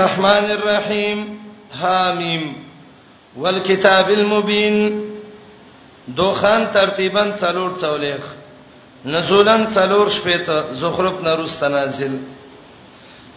الرحمن 0.00 0.46
الرحیم 0.50 1.18
حامیم 1.80 2.42
والکتاب 3.36 4.08
المبین 4.08 4.76
دوخان 6.16 6.64
ترتیبا 6.72 7.22
څلور 7.40 7.70
څولېخ 7.80 8.20
نزولن 9.06 9.64
څلور 9.74 10.10
شپې 10.16 10.38
ته 10.46 10.72
زخرف 10.84 11.20
نرست 11.28 11.62
نازل 11.76 12.16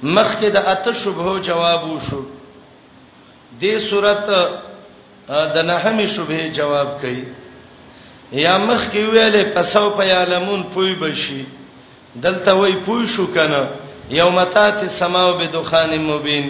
مخکې 0.03 0.45
د 0.59 0.71
اته 0.75 0.93
شبهه 1.01 1.39
جواب 1.49 1.83
وشو 1.89 2.21
دې 3.61 3.89
صورت 3.89 4.25
د 4.31 5.61
نهمې 5.67 6.07
شبهه 6.17 6.47
جواب 6.61 6.97
کړي 7.01 7.25
یا 8.31 8.57
مخکې 8.57 9.11
ویلې 9.11 9.53
پسو 9.55 9.85
په 9.99 10.03
عالمون 10.23 10.63
پوي 10.73 10.95
بشي 11.03 11.41
دلته 12.15 12.55
وای 12.61 12.73
پوي 12.87 13.07
شو 13.15 13.27
کنه 13.39 13.63
یوم 14.09 14.43
تات 14.43 14.83
السماء 14.83 15.31
بدخان 15.37 16.01
مبین 16.01 16.49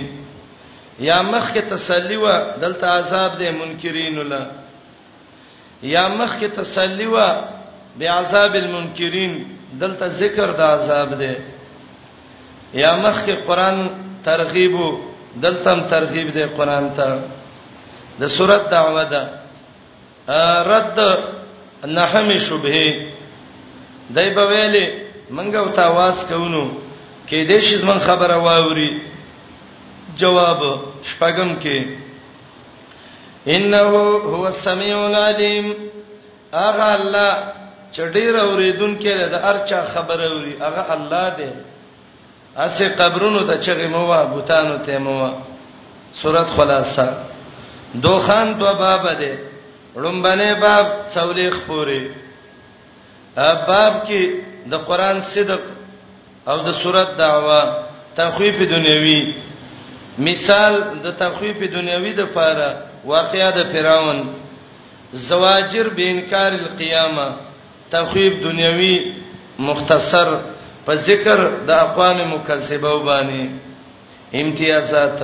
یا 0.99 1.21
مخک 1.23 1.57
تسلی 1.69 2.15
و 2.17 2.27
دلته 2.61 2.87
عذاب 2.97 3.37
دے 3.39 3.51
منکرین 3.51 4.17
الله 4.19 4.45
یا 5.83 6.07
مخک 6.07 6.43
تسلی 6.55 7.05
و 7.07 7.17
بعذاب 7.99 8.53
المنکرین 8.55 9.43
دلته 9.79 10.07
ذکر 10.07 10.51
د 10.51 10.59
عذاب 10.61 11.13
دے 11.19 11.33
یا 12.73 12.95
مخک 12.95 13.29
قران 13.47 13.87
ترغیب 14.25 14.73
دلته 15.41 15.79
ترغیب 15.89 16.33
دے 16.33 16.45
قران 16.57 16.89
ته 16.97 17.19
د 18.21 18.27
سورۃ 18.37 18.69
دعوه 18.71 19.03
ده 19.03 19.21
رد 20.73 20.99
نحم 21.85 22.37
شبهه 22.37 23.11
دای 24.15 24.29
په 24.35 24.43
ویلې 24.47 24.85
منګه 25.29 25.57
او 25.57 25.69
تاواز 25.69 26.25
کوونو 26.29 26.65
کې 27.27 27.45
دې 27.47 27.59
شي 27.61 27.75
زمون 27.77 27.99
خبره 27.99 28.37
واوري 28.37 28.89
جواب 30.17 30.61
شپږم 31.09 31.51
کې 31.63 31.85
انه 33.47 33.81
هو 34.35 34.45
السميع 34.47 34.95
العليم 35.07 35.73
اغه 36.53 36.87
الله 36.95 37.53
چډیر 37.97 38.35
اوریدونکې 38.35 39.15
ده 39.19 39.27
د 39.33 39.45
ارچا 39.51 39.83
خبره 39.93 40.25
اوري 40.25 40.55
اغه 40.61 40.85
الله 40.97 41.29
ده 41.29 41.53
اسه 42.65 42.89
قبرونو 42.89 43.39
ته 43.39 43.59
چغې 43.61 43.85
مو 43.95 44.07
وا 44.07 44.23
بوتانو 44.25 44.77
ته 44.85 44.97
مو 44.99 45.15
سورۃ 46.21 46.47
خلاصہ 46.55 47.07
دوخان 47.95 48.53
دو 48.59 48.73
باب 48.79 49.07
ده 49.19 49.33
لومبنه 49.95 50.53
باب 50.59 50.85
څولېخ 51.13 51.53
پوری 51.67 52.03
باب 53.37 53.93
کې 54.07 54.31
د 54.71 54.75
قران 54.87 55.21
صدق 55.21 55.61
او 56.47 56.57
د 56.67 56.71
صورت 56.81 57.09
دعوا 57.19 57.61
تخویف 58.19 58.55
دنیوي 58.73 59.19
مثال 60.27 60.73
د 61.05 61.13
تخویف 61.23 61.57
دنیوي 61.75 62.11
د 62.13 62.21
پاره 62.35 62.69
واقعیا 63.13 63.49
د 63.57 63.71
فراون 63.73 64.19
زواجر 65.27 65.85
به 65.99 66.03
انکار 66.13 66.51
القیامه 66.63 67.27
تخویف 67.95 68.33
دنیوي 68.45 68.95
مختصر 69.69 70.29
په 70.85 70.93
ذکر 71.09 71.39
د 71.67 71.71
اقوام 71.85 72.17
مکذبه 72.33 72.89
وبانی 72.95 73.43
امتیازات 74.41 75.19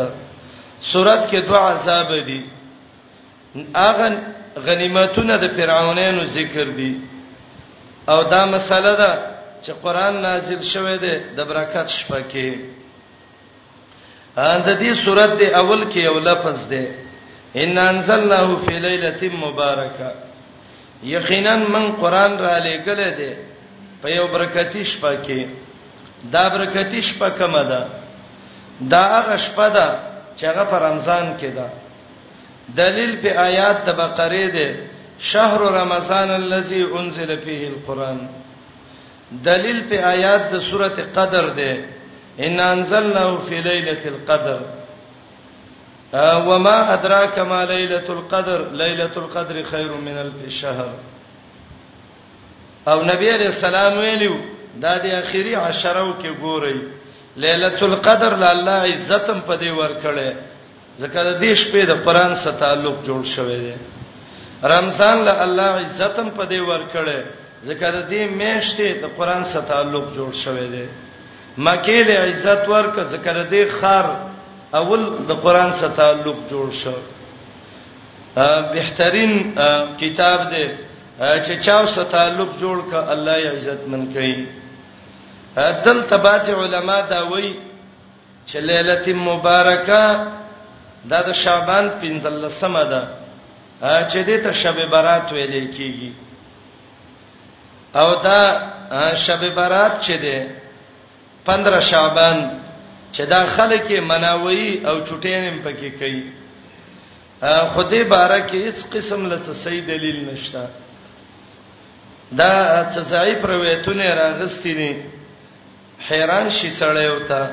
صورت 0.92 1.22
کې 1.30 1.40
دوه 1.48 1.62
عذاب 1.74 2.10
دي 2.30 2.40
اغه 3.76 4.10
غنیمتونه 4.68 5.36
د 5.44 5.52
فرعونانو 5.60 6.24
ذکر 6.38 6.68
دي 6.80 6.92
او 8.10 8.20
دا 8.34 8.42
مسله 8.46 8.94
ده 9.04 9.12
چې 9.64 9.72
قران 9.84 10.16
نازل 10.24 10.62
شوه 10.72 10.96
دی 11.04 11.16
د 11.38 11.48
برکت 11.50 11.88
شپه 12.00 12.20
کې 12.32 12.50
ان 14.38 14.60
د 14.68 14.80
دې 14.82 14.92
سورته 15.06 15.36
دی 15.40 15.46
اول 15.62 15.82
کې 15.92 16.00
یو 16.10 16.20
لفظ 16.30 16.68
دی 16.70 16.86
ان 17.62 17.78
انزلناه 17.78 18.48
فی 18.66 18.80
لیلۃ 18.88 19.22
مبارکه 19.46 20.10
یقینا 21.16 21.56
من 21.76 21.86
قران 22.02 22.34
را 22.46 22.56
لګل 22.68 23.02
دی 23.20 23.34
په 24.02 24.08
یو 24.18 24.26
برکتی 24.34 24.84
شپه 24.92 25.16
کې 25.26 25.46
دا 26.34 26.44
برکتی 26.56 27.02
شپه 27.10 27.30
کومه 27.40 27.64
ده 27.72 27.82
دا 28.92 29.04
هغه 29.18 29.38
شپه 29.46 29.70
ده 29.78 29.88
چې 30.38 30.44
هغه 30.52 30.64
په 30.72 30.76
رمضان 30.88 31.32
کې 31.38 31.50
ده 31.58 31.68
دلیل 32.82 33.16
په 33.22 33.30
آیات 33.48 33.78
د 33.88 33.96
بقره 34.04 34.48
ده 34.58 34.70
شهر 35.32 35.62
رمضان 35.80 36.30
الذي 36.42 36.84
انزل 37.00 37.38
فيه 37.44 37.68
القران 37.70 38.20
دلیل 39.32 39.80
په 39.90 39.96
آیات 39.96 40.44
د 40.52 40.60
سورته 40.60 41.04
قدر 41.16 41.46
ده 41.60 41.72
ان 42.46 42.60
انزلناه 42.60 43.42
فی 43.48 43.62
ليله 43.62 44.02
القدر 44.14 44.60
وما 46.50 46.94
ادراک 46.94 47.40
ما 47.40 47.66
ليله 47.66 48.04
القدر 48.10 48.60
ليله 48.72 49.12
القدر 49.18 49.64
خير 49.72 49.92
من 49.92 50.18
الف 50.18 50.50
شهر 50.62 50.90
او 52.88 53.04
نبی 53.04 53.30
علیہ 53.32 53.46
السلام 53.48 53.98
ویلو 53.98 54.38
دا 54.82 54.94
د 55.04 55.06
اخیری 55.06 55.56
عشرو 55.56 56.14
کې 56.22 56.42
ګوري 56.42 56.80
ليله 57.46 57.82
القدر 57.90 58.36
له 58.36 58.50
الله 58.52 58.96
عزتم 58.96 59.40
په 59.48 59.56
دې 59.62 59.72
ورکړې 59.82 60.34
ځکه 61.00 61.24
د 61.24 61.40
دې 61.42 61.54
شپې 61.62 61.86
د 61.88 61.92
قران 62.06 62.36
سره 62.36 62.52
تعلق 62.64 62.96
جوړ 63.10 63.26
شوی 63.36 63.60
دی 63.66 63.74
رمضان 64.74 65.24
له 65.28 65.44
الله 65.44 65.64
عزتم 65.86 66.30
په 66.30 66.46
دې 66.46 66.60
ورکړې 66.72 67.22
ذکر 67.68 67.94
دې 68.10 68.26
میشته 68.40 68.88
د 69.04 69.16
قران 69.18 69.44
سره 69.52 69.62
تعلق 69.72 70.04
جوړ 70.16 70.32
شوی 70.42 70.68
دی 70.74 70.86
مکه 71.68 72.04
له 72.10 72.20
عزت 72.28 72.62
ورک 72.74 73.00
ذکر 73.16 73.40
دې 73.52 73.68
خار 73.80 74.06
اول 74.80 75.02
د 75.32 75.42
قران 75.46 75.72
سره 75.80 75.90
تعلق 76.02 76.38
جوړ 76.50 76.72
شو 76.82 76.94
بهترین 78.76 79.34
کتاب 80.02 80.46
دې 80.52 80.70
چې 81.20 81.54
چاو 81.66 81.88
سره 81.96 82.04
تعلق 82.16 82.50
جوړ 82.62 82.78
ک 82.92 82.94
الله 83.16 83.36
یې 83.44 83.56
عزت 83.56 83.82
من 83.96 84.08
کوي 84.14 84.48
دل 85.88 86.02
تباز 86.14 86.50
علما 86.56 86.98
دا 87.12 87.20
وایي 87.34 87.54
چې 88.48 88.58
ليله 88.70 89.18
مبارکه 89.20 90.28
دا 91.12 91.22
د 91.28 91.34
شعبان 91.44 91.90
15 92.08 92.50
سمه 92.62 92.84
ده 92.96 93.02
چې 93.82 94.20
دې 94.28 94.38
ته 94.48 94.52
شب 94.64 94.84
برات 94.96 95.32
ویل 95.34 95.68
کیږي 95.78 96.29
او 97.96 98.16
دا 98.24 98.42
شب 99.26 99.54
برات 99.56 100.02
چې 100.02 100.12
ده 100.12 100.56
15 101.46 101.82
شعبان 101.82 102.38
چې 103.14 103.22
دا 103.26 103.46
خلک 103.56 103.92
مناوي 103.92 104.86
او 104.86 104.96
چټین 105.06 105.62
پکې 105.64 105.90
کوي 106.00 106.22
خدای 107.76 108.04
بارا 108.04 108.40
کې 108.48 108.56
اس 108.68 108.86
قسم 108.94 109.26
لڅ 109.32 109.44
صحیح 109.64 109.82
دلیل 109.88 110.28
نشته 110.34 110.68
دا 112.32 112.86
څه 112.94 113.02
ځای 113.12 113.36
پرويتونه 113.42 114.04
راغستې 114.04 114.74
نه 114.80 116.06
حیران 116.10 116.50
شي 116.50 116.70
سړی 116.72 117.08
وتا 117.08 117.48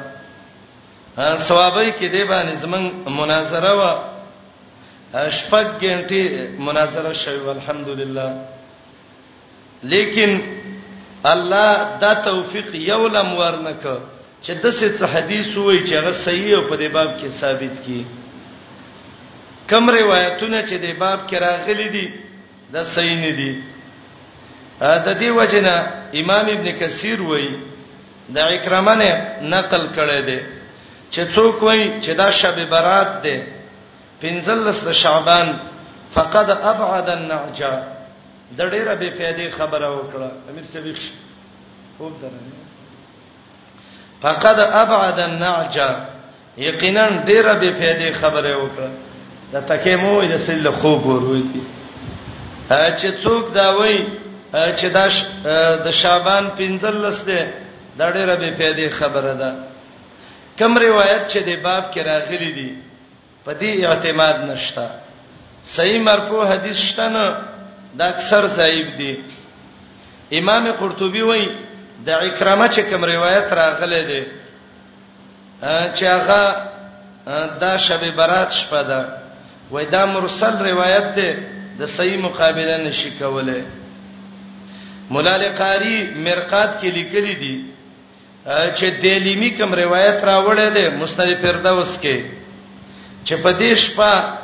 ثوابای 1.47 1.93
کې 1.93 2.05
دی 2.13 2.25
باندې 2.25 2.55
زمون 2.55 2.83
مناظره 3.07 3.73
وا 3.75 3.93
شپږ 5.31 5.67
غنټې 5.81 6.23
مناظره 6.59 7.13
شوی 7.23 7.49
الحمدلله 7.51 8.33
لیکن 9.82 10.41
الله 11.25 11.72
دا 12.03 12.12
توفیق 12.28 12.75
یو 12.75 13.09
لم 13.09 13.28
ورنک 13.38 13.82
چې 14.42 14.53
د 14.62 14.66
څه 14.72 15.04
حدیث 15.14 15.56
وای 15.56 15.78
چې 15.88 15.94
هغه 16.00 16.12
صحیح 16.25 16.56
او 16.56 16.69
په 16.70 16.76
دې 16.76 16.88
باب 16.92 17.09
کې 17.20 17.26
ثابت 17.41 17.82
کی 17.84 18.04
کم 19.70 19.91
روایتونه 19.91 20.62
چې 20.69 20.75
د 20.84 20.97
باب 20.98 21.20
کې 21.31 21.34
راغلي 21.37 21.88
دي 21.88 22.06
د 22.72 22.82
صحیح 22.84 23.16
نه 23.20 23.31
دي 23.38 23.53
د 24.81 25.09
دې 25.20 25.31
وجنه 25.38 25.75
امام 26.20 26.47
ابن 26.56 26.69
کثیر 26.78 27.20
وای 27.22 27.48
د 28.34 28.38
اکرامه 28.38 28.94
نه 28.94 29.10
نقل 29.43 29.82
کړي 29.97 30.20
دي 30.28 30.38
چې 31.10 31.22
څوک 31.34 31.62
وای 31.62 32.00
چې 32.03 32.12
دا 32.19 32.31
شب 32.31 32.56
برات 32.70 33.22
ده 33.22 33.37
پنځلس 34.22 34.88
شعبان 34.93 35.56
فقد 36.14 36.50
ابعد 36.50 37.08
النعجه 37.11 37.95
د 38.54 38.60
ډېره 38.72 38.94
بے 39.02 39.10
فائدې 39.19 39.48
خبره 39.58 39.88
وکړه 39.96 40.28
امیر 40.50 40.64
سبیخ 40.72 40.98
خوب 41.98 42.12
درنه 42.20 42.66
فقد 44.22 44.58
ابعد 44.58 45.19
النعج 45.20 45.78
یقینا 46.56 47.06
ډېره 47.08 47.52
بے 47.62 47.70
فائدې 47.78 48.10
خبره 48.20 48.56
وکړه 48.58 48.90
د 49.52 49.56
تکې 49.69 49.94
مو 50.02 50.22
د 50.22 50.37
سل 50.46 50.70
خوب 50.81 51.06
وروي 51.06 51.43
چې 52.70 53.08
څوک 53.25 53.52
دا 53.54 53.69
وای 53.78 53.98
چې 54.54 54.84
دا 54.96 55.06
د 55.87 55.90
شعبان 55.90 56.44
15 56.50 57.25
ده 57.25 57.52
دا 57.98 58.06
ډېره 58.12 58.34
بے 58.43 58.50
فائدې 58.58 58.88
خبره 58.98 59.34
ده 59.40 59.50
کوم 60.58 60.78
روایت 60.78 61.22
چې 61.32 61.38
د 61.48 61.50
باب 61.62 61.84
کې 61.94 61.98
راغلي 62.06 62.50
دي 62.58 62.78
په 63.44 63.52
دې 63.60 63.84
اعتماد 63.84 64.37
نشته 64.50 64.87
صحیح 65.75 66.00
مرکو 66.02 66.44
حدیث 66.46 66.76
شته 66.76 67.08
نه 67.08 67.56
دا 67.98 68.06
اکثر 68.14 68.48
صاحب 68.56 68.88
دي 68.98 69.12
امام 70.40 70.64
قرطبي 70.81 71.22
وای 71.28 71.44
د 72.06 72.08
اکرامه 72.08 72.69
چې 72.69 72.81
کوم 72.88 73.04
روایت 73.10 73.52
راغله 73.60 74.00
ده 74.10 74.22
چې 75.96 76.04
هغه 76.04 76.43
دا 77.62 77.72
شب 77.87 78.02
برات 78.20 78.50
شپه 78.58 78.82
ده 78.82 79.00
وای 79.76 79.87
دا 79.94 80.02
مرسل 80.12 80.58
روایت 80.69 81.08
ده 81.20 81.31
د 81.78 81.87
صحیح 81.96 82.19
مقابله 82.26 82.76
نشي 82.87 83.10
کوله 83.22 83.58
مولا 85.16 85.34
لقاری 85.44 85.96
مرقات 86.26 86.81
کې 86.81 86.84
لیکلي 86.98 87.34
دي 87.43 87.56
چې 88.46 88.84
دیلیمی 89.04 89.50
کوم 89.60 89.75
روایت 89.84 90.20
راوړل 90.25 90.72
ده 90.81 90.90
مسند 91.04 91.34
فردوس 91.44 91.94
کې 92.02 92.20
چې 93.25 93.34
په 93.34 93.52
دې 93.58 93.75
شپه 93.75 94.38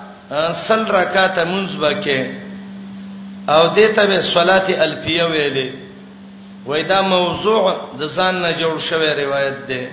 سل 0.67 0.87
رکعاته 0.87 1.45
منځ 1.53 1.71
وکړي 1.85 2.23
او 3.49 3.75
دې 3.75 3.87
ته 3.95 4.21
صلات 4.23 4.69
الفیه 4.79 5.23
ویلې 5.25 5.71
وای 6.67 6.83
دا 6.83 7.01
موضوع 7.03 7.77
د 7.99 8.03
ځان 8.07 8.35
نه 8.43 8.53
جوړ 8.59 8.79
شوی 8.79 9.15
روایت 9.25 9.57
ده 9.69 9.91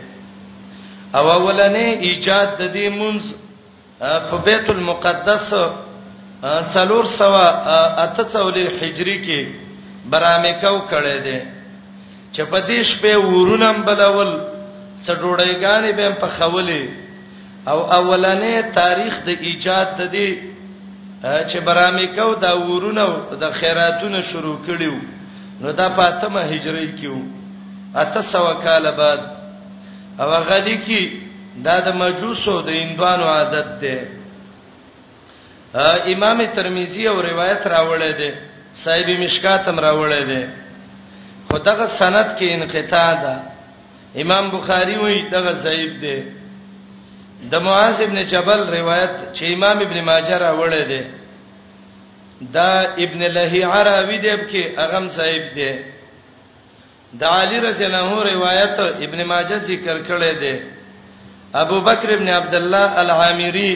او 1.16 1.28
اولنې 1.31 1.88
ایجاد 2.06 2.57
د 2.60 2.74
دې 2.74 2.90
منز 2.90 3.34
په 4.00 4.38
بیت 4.46 4.69
المقدس 4.69 5.54
څلور 6.74 7.06
سوا 7.06 7.48
اته 8.04 8.24
څولې 8.24 8.84
هجری 8.84 9.18
کې 9.25 9.54
برامکاو 10.10 10.81
کړي 10.92 11.18
دي 11.24 11.40
چې 12.34 12.42
په 12.45 12.60
دې 12.68 12.81
شپه 12.84 13.18
ورونم 13.18 13.81
بلول 13.86 14.40
څ 15.06 15.12
ډوړېګانې 15.22 15.92
به 15.92 16.10
په 16.22 16.28
خولې 16.40 16.90
او 17.68 17.80
اولنې 18.00 18.74
تاریخ 18.75 19.19
د 19.25 19.30
ایجاد 19.40 19.88
د 19.98 20.02
دې 20.13 20.30
چې 21.21 21.60
برامیکو 21.68 22.27
دا 22.42 22.50
ورونو 22.60 23.06
د 23.39 23.42
خیراتونو 23.60 24.19
شروع 24.31 24.57
کړیو 24.68 24.95
نو 25.62 25.68
دا 25.80 25.88
پاتمه 25.95 26.42
هجری 26.51 26.88
کیو 27.00 27.16
اته 28.04 28.21
سو 28.27 28.45
کال 28.68 28.86
بعد 29.00 29.19
او 30.21 30.30
غدی 30.51 30.77
کی 30.86 31.04
دا 31.66 31.75
د 31.88 31.89
مجوسو 32.04 32.56
د 32.68 32.69
اندوانو 32.83 33.24
عادت 33.33 33.68
ده 33.83 33.98
امام 36.16 36.39
ترمذی 36.56 37.04
او 37.07 37.18
روایت 37.30 37.62
راوړی 37.75 38.12
دی 38.19 38.31
صاحب 38.83 39.07
مشکاتم 39.24 39.77
راوړی 39.88 40.24
دی 40.31 40.44
خدغه 41.51 41.86
سند 42.00 42.27
کې 42.31 42.48
انقطاع 42.56 43.12
ده 43.25 43.36
امام 44.25 44.45
بخاری 44.57 44.95
وایي 45.04 45.21
دغه 45.36 45.51
ضعیف 45.68 45.92
دی 46.01 46.18
د 47.51 47.62
معاذ 47.65 47.97
ابن 48.03 48.18
جبل 48.31 48.59
روایت 48.80 49.12
چې 49.36 49.44
امام 49.56 49.77
ابن 49.88 49.97
ماجه 50.07 50.38
راوړی 50.44 50.83
دی 50.89 51.01
دا 52.56 52.71
ابن 53.06 53.21
لهی 53.36 53.63
عراوی 53.75 54.18
دی 54.25 54.33
کې 54.51 54.80
اغم 54.86 55.06
صاحب 55.18 55.53
دی 55.56 55.71
د 57.21 57.24
علی 57.36 57.59
رضی 57.68 57.86
الله 57.86 58.01
عنه 58.13 58.24
روایت 58.33 58.77
ابن 58.80 59.24
ماجه 59.31 59.57
ذکر 59.69 59.97
کړی 60.09 60.33
دی 60.41 60.62
ابو 61.63 61.81
بکر 61.81 62.13
ابن 62.15 62.30
عبد 62.30 62.56
الله 62.56 63.00
العامری 63.03 63.74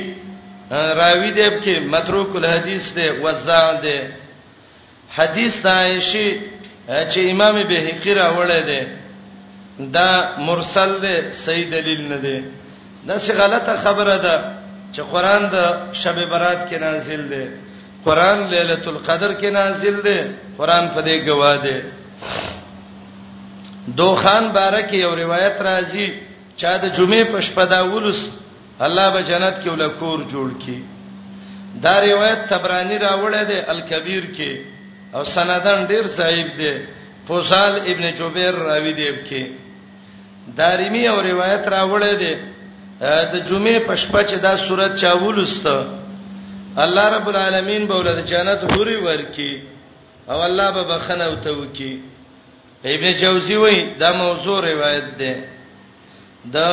راوی 0.71 1.31
دی 1.31 1.50
کې 1.50 1.80
متروک 1.94 2.36
الحدیث 2.39 2.92
دی 2.98 3.07
وزع 3.27 3.62
دی 3.83 4.00
حدیث 5.19 5.62
د 5.62 5.68
عائشہ 5.68 6.27
چې 6.88 7.19
امام 7.36 7.62
بهقی 7.71 8.16
راوړی 8.16 8.62
دی 8.71 8.81
دا 9.95 10.09
مرسل 10.50 11.00
دی 11.06 11.16
صحیح 11.45 11.69
دلیل 11.75 12.04
نه 12.09 12.18
دی 12.27 12.38
دا 13.08 13.16
څه 13.26 13.32
غلطه 13.42 13.74
خبره 13.84 14.18
ده 14.26 14.36
چې 14.94 15.02
قران 15.12 15.44
د 15.54 15.58
شب 16.02 16.16
برات 16.32 16.62
کې 16.70 16.78
نازل 16.86 17.22
دی 17.32 17.46
قران 18.06 18.40
ليله 18.54 18.84
القدر 18.92 19.36
کې 19.42 19.46
نازل 19.60 19.98
دی 20.06 20.20
قران 20.58 20.90
په 20.96 21.02
دې 21.02 21.18
گواه 21.26 21.58
دی 21.66 21.80
دوخان 24.00 24.46
بارکه 24.58 24.96
یو 24.98 25.16
روایت 25.16 25.58
راځي 25.70 26.08
چا 26.58 26.78
د 26.78 26.86
جمعې 26.98 27.24
په 27.32 27.42
شپه 27.42 27.66
دا 27.66 27.84
ولوس 27.84 28.32
الله 28.86 29.10
به 29.12 29.22
جنت 29.24 29.56
کې 29.64 29.68
ولکور 29.70 30.20
جوړ 30.34 30.50
کړي 30.64 30.80
دا 31.84 31.96
روایت 32.02 32.40
تبرانی 32.50 32.98
راوړی 33.00 33.44
دی 33.50 33.60
الکبیر 33.74 34.24
کې 34.38 34.60
او 35.16 35.24
سندن 35.24 35.86
ډیر 35.88 36.08
صحیح 36.08 36.46
دی 36.58 36.74
فوصال 37.28 37.76
ابن 37.92 38.12
جبیر 38.20 38.54
راوی 38.56 38.94
دی 38.94 39.08
کې 39.26 39.44
دارمی 40.58 41.08
او 41.08 41.22
روایت 41.24 41.68
راوړی 41.74 42.14
دی 42.22 42.36
د 43.34 43.36
جمعې 43.50 43.80
پشپه 43.88 44.22
چې 44.30 44.36
دا 44.46 44.54
صورت 44.68 44.92
چا 45.02 45.12
ولسته 45.24 45.76
الله 46.84 47.06
رب 47.18 47.28
العالمین 47.32 47.86
به 47.88 47.96
ولر 47.96 48.20
جنت 48.32 48.62
حوري 48.72 48.96
ورکی 49.08 49.54
او 50.30 50.40
الله 50.48 50.72
به 50.76 50.84
بخنه 50.92 51.24
او 51.26 51.36
توکي 51.36 51.94
ابن 52.86 53.12
جوزی 53.22 53.56
وای 53.56 53.80
دا 54.00 54.14
موضوع 54.14 54.58
روایت 54.72 55.04
ده 55.20 55.36
دا 56.54 56.70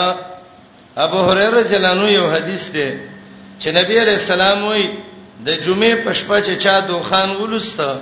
ابو 0.97 1.17
هريره 1.21 1.63
جلانو 1.73 2.09
یو 2.11 2.31
حدیث 2.31 2.71
ده 2.71 2.89
چې 3.61 3.67
نبی 3.79 3.99
علیہ 4.05 4.19
السلام 4.23 4.65
وای 4.65 4.89
د 5.47 5.59
جمعې 5.65 5.95
پشپه 6.07 6.41
چې 6.43 6.63
چا 6.63 6.81
دوخان 6.81 7.31
ولسته 7.31 7.99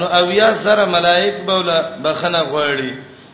نو 0.00 0.06
اویا 0.20 0.54
سره 0.54 0.84
ملائک 0.84 1.34
بوله 1.46 1.80
بخنه 2.04 2.38
غواړي 2.38 2.92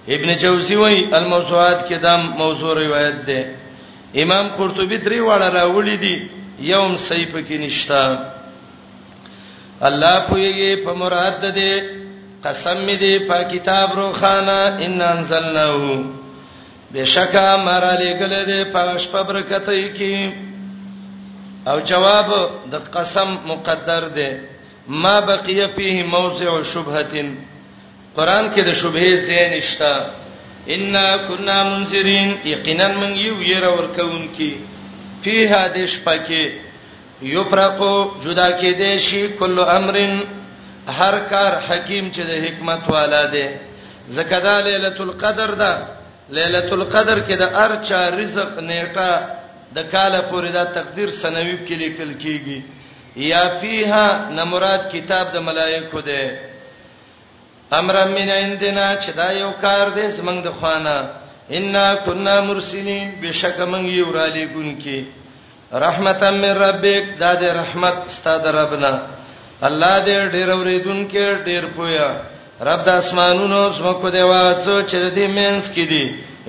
ابن 0.08 0.36
جوزی 0.36 0.74
وای 0.76 1.04
الموضوعات 1.14 1.86
کې 1.90 2.02
دا 2.02 2.16
موضوع 2.16 2.74
روایت 2.82 3.22
ده 3.26 3.42
امام 4.22 4.48
قرطبي 4.58 4.98
درې 5.04 5.18
واړه 5.28 5.48
راوړي 5.58 5.96
دي 6.04 6.14
یوم 6.72 6.96
صحیفه 7.08 7.40
کې 7.46 7.56
نشتا 7.64 8.02
الله 9.88 10.14
پویږي 10.28 10.82
په 10.86 10.94
مراد 11.02 11.40
ده 11.58 11.74
قسم 12.44 12.84
می 12.88 12.96
دی 13.02 13.12
په 13.28 13.38
کتاب 13.52 13.88
روخانه 13.98 14.58
ان 14.86 15.00
انزلناه 15.00 16.02
بشکا 16.94 17.50
مر 17.66 17.84
علی 17.94 18.10
گله 18.20 18.42
دی 18.50 18.60
په 18.74 18.98
شپه 19.04 19.22
برکتای 19.28 19.88
کی 19.98 20.16
او 21.70 21.78
جواب 21.90 22.28
د 22.72 22.90
قسم 22.96 23.28
مقدر 23.50 24.08
دی 24.18 24.30
ما 25.02 25.20
بقي 25.30 25.68
فيه 25.76 26.04
موضع 26.14 26.62
شبهه 26.62 27.30
قران 28.16 28.46
کې 28.54 28.60
د 28.68 28.72
شبهه 28.80 29.16
زین 29.28 29.50
نشتا 29.52 29.94
ان 30.68 30.92
كنا 31.28 31.62
منذرين 31.64 32.36
یقینا 32.44 32.88
من 32.88 33.12
یو 33.16 33.34
ير 33.42 33.62
اور 33.64 33.84
کون 33.96 34.26
کی 34.36 34.52
فیها 35.22 35.66
دیش 35.74 35.90
پکې 36.04 36.58
یفرقو 37.22 37.94
جدا 38.24 38.50
کې 38.50 38.78
دیشی 38.78 39.26
کل 39.38 39.58
امرن 39.66 40.16
هر 40.98 41.14
کار 41.30 41.52
حکیم 41.68 42.08
چې 42.14 42.20
د 42.22 42.32
حکمت 42.44 42.80
والا 42.90 43.24
دی 43.32 43.46
زکدا 44.08 44.56
ليله 44.68 44.96
القدر 45.06 45.54
دا 45.54 45.74
ليله 46.38 46.70
القدر 46.78 47.18
کې 47.20 47.34
د 47.36 47.42
ارچا 47.64 48.02
رزق 48.20 48.58
نیټه 48.58 49.20
د 49.74 49.78
کاله 49.92 50.20
پورې 50.30 50.48
دا 50.52 50.64
تقدیر 50.64 51.10
سنوي 51.10 51.58
کې 51.68 51.72
لیکل 51.84 52.14
کیږي 52.20 52.62
یا 53.16 53.44
فیها 53.60 54.28
نمراد 54.38 54.92
کتاب 54.92 55.32
د 55.34 55.36
ملائکه 55.48 56.00
دی 56.08 56.52
امر 57.70 57.94
من 58.08 58.28
عندنا 58.30 58.86
چې 59.00 59.10
دا 59.16 59.28
یو 59.42 59.50
کار 59.60 59.86
دی 59.96 60.06
زمنګ 60.18 60.40
د 60.44 60.48
خوانه 60.58 60.96
ان 61.56 61.76
كنا 62.04 62.40
مرسلین 62.40 63.10
بشک 63.22 63.60
من 63.60 63.86
یو 63.88 64.12
را 64.12 64.26
لګون 64.26 64.74
کی 64.82 65.04
رحمتا 65.72 66.30
من 66.30 66.52
ربک 66.64 67.04
دا 67.20 67.34
د 67.34 67.44
رحمت 67.60 67.96
استاد 68.06 68.46
ربنا 68.46 68.92
الله 69.68 70.04
دې 70.04 70.32
ډېر 70.34 70.48
اوریدون 70.50 71.08
کې 71.10 71.26
ډېر 71.46 71.64
پویا 71.76 72.08
رب 72.60 72.84
د 72.86 72.88
اسمانونو 72.88 73.60
زمکو 73.76 74.08
دی 74.10 74.22
واڅو 74.30 74.76
چې 74.82 75.14
دې 75.16 75.26
مینس 75.36 75.70
کې 75.70 75.84
دي 75.88 76.04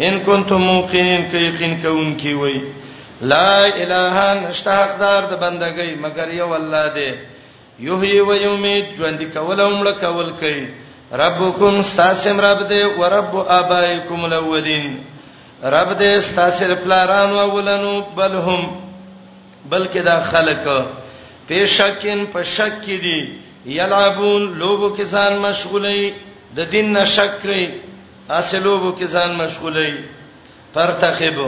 ان 0.07 0.19
کنتم 0.25 0.57
موقنین 0.67 1.29
کې 1.31 1.35
یقین 1.49 1.81
کوون 1.81 2.15
کی 2.17 2.33
وای 2.33 2.59
لا 3.21 3.63
اله 3.63 4.17
نشته 4.47 4.71
حقدار 4.83 5.21
د 5.31 5.35
بندګۍ 5.43 5.89
مگر 6.05 6.27
یو 6.33 6.53
الله 6.53 6.85
دې 6.95 7.13
یحیی 7.85 8.19
و 8.21 8.33
یومید 8.35 8.95
ژوند 8.97 9.21
کول 9.33 9.59
او 9.61 9.69
مړ 9.83 9.91
کول 10.01 10.29
کوي 10.41 10.65
ربکم 11.11 11.79
استاسم 11.79 12.39
رب 12.41 12.61
دې 12.69 12.83
ورب 12.99 13.35
ابائکم 13.49 14.25
الاولین 14.25 14.93
رب 15.63 15.91
دې 15.99 16.13
استاسر 16.13 16.73
پلاران 16.83 17.35
اولنو 17.39 17.93
بلهم 18.17 18.81
بلکې 19.69 19.97
دا 20.05 20.19
خلک 20.31 20.67
پېشکین 21.47 22.25
په 22.33 22.43
شک 22.43 22.81
کې 22.85 22.97
دي 23.03 23.39
یلعبون 23.75 24.53
لوبو 24.59 24.89
کې 24.97 25.03
ځان 25.03 25.37
مشغولې 25.39 26.13
د 26.55 26.59
دین 26.71 26.91
نه 26.93 27.05
شک 27.05 27.41
کوي 27.41 27.65
اسه 28.29 28.59
لوبو 28.59 28.91
کې 28.99 29.05
ځان 29.13 29.31
مشغولې 29.37 29.93
پرتخبو 30.73 31.47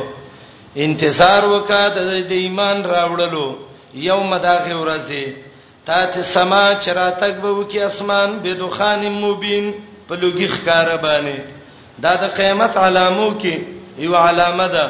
انتظار 0.75 1.43
وکړه 1.43 2.09
د 2.29 2.33
ایمان 2.45 2.85
راوړلو 2.85 3.45
یوم 3.95 4.35
داغه 4.37 4.75
ورځي 4.81 5.23
تا 5.87 6.05
ته 6.11 6.21
سما 6.21 6.63
چراتک 6.83 7.35
به 7.41 7.47
وکي 7.49 7.79
اسمان 7.79 8.39
به 8.43 8.53
دخان 8.63 9.01
مبین 9.11 9.73
په 10.07 10.15
لوګي 10.15 10.47
ښکار 10.55 10.89
باندې 11.03 11.37
دا 12.03 12.13
د 12.23 12.23
قیامت 12.37 12.73
علامو 12.77 13.29
کې 13.41 13.55
یو 13.97 14.15
علامه 14.15 14.67
ده 14.75 14.85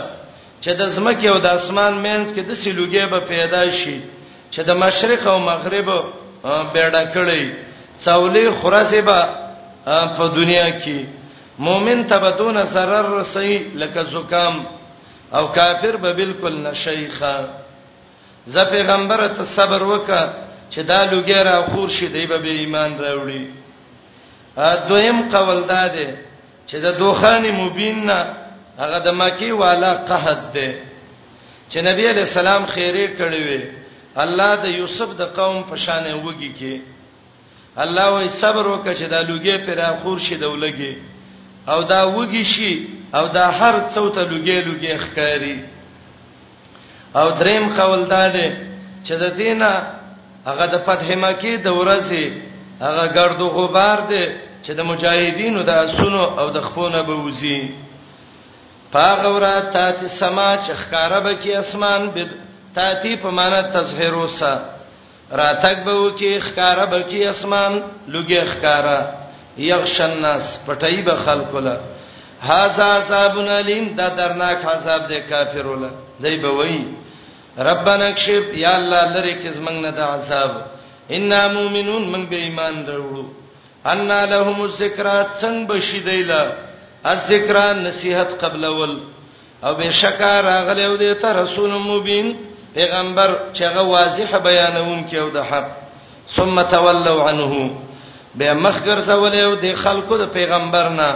چې 0.62 0.68
د 0.82 0.84
زمکه 0.96 1.30
او 1.32 1.38
د 1.46 1.48
اسمان 1.58 1.94
مینس 2.06 2.34
کې 2.36 2.40
د 2.50 2.52
سلوګي 2.62 3.06
به 3.12 3.20
پیدا 3.32 3.64
شي 3.80 3.98
چې 4.54 4.60
د 4.70 4.72
مشرق 4.84 5.28
او 5.28 5.38
مغرب 5.52 5.88
بیړه 6.74 7.04
کړی 7.16 7.44
څولې 8.06 8.46
خراسه 8.62 9.02
به 9.10 9.20
په 10.18 10.26
دنیا 10.40 10.68
کې 10.82 11.00
مؤمن 11.60 12.04
تبدون 12.14 12.58
zarar 12.74 13.06
رسي 13.20 13.52
لکه 13.82 14.04
زکام 14.04 14.56
او 15.38 15.48
کافر 15.48 15.96
به 15.98 16.14
بالکل 16.14 16.54
نشيخه 16.68 17.34
ز 18.54 18.58
پیغمبر 18.74 19.28
ته 19.38 19.44
صبر 19.44 19.82
وکړه 19.84 20.47
چې 20.70 20.82
دا 20.84 21.06
لوګیرا 21.12 21.62
خور 21.62 21.90
شي 21.90 22.08
دی 22.08 22.26
به 22.28 22.48
ایمان 22.50 22.98
راوړي 23.00 23.52
دویم 24.90 25.20
قول 25.30 25.64
دا 25.68 25.88
دی 25.88 26.08
چې 26.68 26.76
د 26.76 26.98
دوخان 27.00 27.44
مبین 27.52 28.06
نه 28.06 28.34
هغه 28.80 28.98
د 29.00 29.10
مکی 29.14 29.52
والا 29.52 29.94
قحط 29.94 30.54
دی 30.54 30.70
چې 31.70 31.78
نبی 31.84 32.08
علی 32.10 32.20
السلام 32.20 32.66
خیره 32.66 33.08
کړی 33.18 33.42
وي 33.50 33.62
الله 34.16 34.56
د 34.56 34.66
یوسف 34.66 35.10
د 35.18 35.22
قوم 35.38 35.64
په 35.64 35.76
شان 35.76 36.04
وږي 36.04 36.52
کې 36.60 36.82
الله 37.78 38.08
وای 38.12 38.30
صبر 38.30 38.64
وکړه 38.68 38.94
چې 39.00 39.04
دا 39.14 39.22
لوګي 39.24 39.58
پر 39.68 39.80
اخور 39.82 40.20
شي 40.20 40.36
دولګي 40.36 40.98
او 41.70 41.82
دا 41.84 42.02
وږي 42.16 42.44
شي 42.44 42.88
او 43.14 43.28
دا 43.28 43.46
هر 43.50 43.90
څوته 43.96 44.22
لوګي 44.32 44.60
لوګي 44.64 44.98
ښکاری 45.00 45.60
او 47.16 47.30
دریم 47.30 47.70
قول 47.76 48.06
دا 48.06 48.28
دی 48.30 48.50
چې 49.04 49.14
د 49.22 49.36
دینه 49.38 49.97
هغه 50.50 50.66
د 50.74 50.76
فتح 50.88 51.08
مکی 51.24 51.54
د 51.58 51.68
ورځې 51.80 52.24
هغه 52.86 53.06
ګرد 53.18 53.40
غبار 53.58 54.00
دی 54.12 54.26
چې 54.64 54.72
د 54.78 54.82
مجاهدینو 54.92 55.60
د 55.64 55.72
اسونو 55.86 56.24
او 56.40 56.48
د 56.56 56.58
خپونه 56.68 57.00
به 57.08 57.16
وزي 57.26 57.60
پاغورا 58.94 59.56
تات 59.76 60.00
سما 60.20 60.50
چې 60.64 60.72
خکاره 60.82 61.20
به 61.26 61.34
کې 61.42 61.52
اسمان 61.64 62.02
به 62.14 62.24
تاتی 62.78 63.14
په 63.24 63.30
معنا 63.38 63.62
تظهیر 63.76 64.14
وسه 64.16 64.54
راتک 65.42 65.78
به 65.86 65.94
وکي 66.04 66.34
خکاره 66.40 66.86
به 66.92 67.00
کې 67.10 67.22
اسمان 67.34 67.74
لږه 68.16 68.44
خکاره 68.54 69.00
یغش 69.58 69.98
الناس 70.02 70.60
پټای 70.68 71.02
به 71.08 71.16
خلکو 71.26 71.60
له 71.60 71.78
هاذا 72.42 72.86
عذاب 73.00 73.38
الیم 73.40 73.86
دا 73.98 74.08
درناک 74.18 74.66
عذاب 74.66 75.08
دی 75.10 75.20
کافرولو 75.22 75.90
دی 76.24 76.36
به 76.44 76.50
وایي 76.50 76.82
ربنا 77.60 78.08
کشف 78.12 78.46
یا 78.54 78.74
الله 78.76 79.04
لری 79.14 79.34
کې 79.42 79.50
زمنګ 79.50 79.86
نه 79.86 79.90
د 79.90 80.00
عذاب 80.00 80.52
ان 81.12 81.32
مومنون 81.54 82.04
موږ 82.12 82.24
به 82.30 82.38
ایمان 82.38 82.76
درو 82.88 83.26
ان 83.86 84.10
لهم 84.12 84.62
الذکرات 84.62 85.28
څنګه 85.42 85.68
بشی 85.70 86.00
دیلا 86.00 86.46
الذکر 87.06 87.58
نصیحت 87.76 88.30
قبل 88.44 88.66
اول 88.66 88.98
او 89.64 89.74
بشکا 89.76 90.34
راغلی 90.42 90.84
او 90.86 90.96
د 90.98 91.14
ته 91.14 91.34
رسول 91.44 91.70
مبین 91.72 92.32
پیغمبر 92.74 93.30
چې 93.54 93.62
هغه 93.64 93.82
واضح 93.82 94.38
بیانوم 94.38 95.04
کې 95.10 95.16
او 95.16 95.30
د 95.30 95.38
حق 95.52 95.70
ثم 96.36 96.62
تولوا 96.62 97.30
عنه 97.30 97.70
به 98.36 98.54
مخګر 98.54 99.00
سوالې 99.02 99.42
او 99.48 99.56
د 99.66 99.76
خلکو 99.84 100.18
د 100.18 100.30
پیغمبرنا 100.40 101.10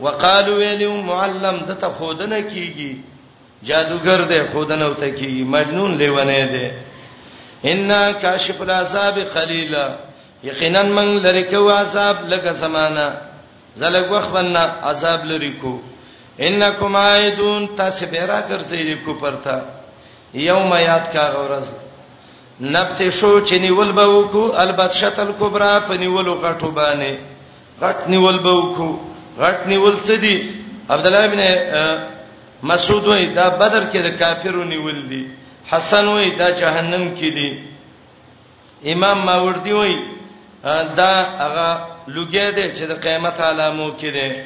وقالو 0.00 0.56
ویلو 0.56 0.96
معلم 1.12 1.56
د 1.68 1.78
ته 1.80 1.88
خودنه 1.88 2.42
کیږي 2.48 2.72
کی 2.76 3.02
جادوګر 3.68 4.20
دی 4.30 4.40
خودنه 4.52 4.86
وته 4.90 5.08
کی 5.18 5.42
مجنون 5.54 5.92
لیونه 5.98 6.40
دی 6.52 6.66
ان 7.70 7.90
کاشف 8.22 8.60
العذاب 8.62 9.16
قلیلا 9.36 9.86
یقینا 10.48 10.82
من 10.96 11.08
لری 11.24 11.42
کو 11.50 11.70
عذاب 11.82 12.16
لکه 12.30 12.52
سمانه 12.62 13.06
زلګ 13.80 14.10
وخت 14.12 14.30
بننا 14.34 14.64
عذاب 14.90 15.24
لری 15.24 15.52
کو 15.62 15.72
انکم 16.46 16.96
عیدون 16.96 17.76
تاسو 17.76 18.06
به 18.10 18.20
را 18.26 18.40
ګرځئ 18.50 19.04
کو 19.04 19.14
پرتا 19.20 19.58
یوم 20.34 20.72
یاد 20.78 21.12
کا 21.12 21.24
غورز 21.34 21.68
نبت 22.74 23.02
شو 23.12 23.44
چې 23.46 23.52
نیول 23.60 23.92
به 23.92 24.06
وکو 24.08 24.52
البتشت 24.56 25.18
الکبرى 25.18 25.80
په 25.88 25.94
نیولو 26.02 26.34
غټو 26.42 26.68
باندې 26.78 27.16
غټ 27.82 28.08
نیول 28.08 28.38
به 28.38 28.50
وکو 28.60 28.90
غټ 29.38 29.66
نیول 29.66 29.96
څه 30.02 30.10
دی 30.20 30.36
عبد 30.90 31.06
الله 31.06 31.24
ابن 31.24 31.40
مسعود 32.62 33.06
وای 33.06 33.26
دا 33.34 33.48
بدر 33.50 33.84
کې 33.92 33.96
د 34.02 34.18
کافرو 34.18 34.64
نیول 34.64 35.00
دي 35.10 35.26
حسن 35.70 36.04
وای 36.08 36.30
دا 36.30 36.50
جهنم 36.50 37.04
کې 37.16 37.28
دي 37.36 37.64
امام 38.92 39.18
ماوردی 39.26 39.72
وای 39.72 39.94
دا 40.98 41.12
هغه 41.42 41.68
لوګي 42.08 42.50
دي 42.56 42.72
چې 42.76 42.82
د 42.88 42.92
قیامت 43.02 43.40
علامو 43.40 43.90
کې 44.00 44.08
دي 44.14 44.42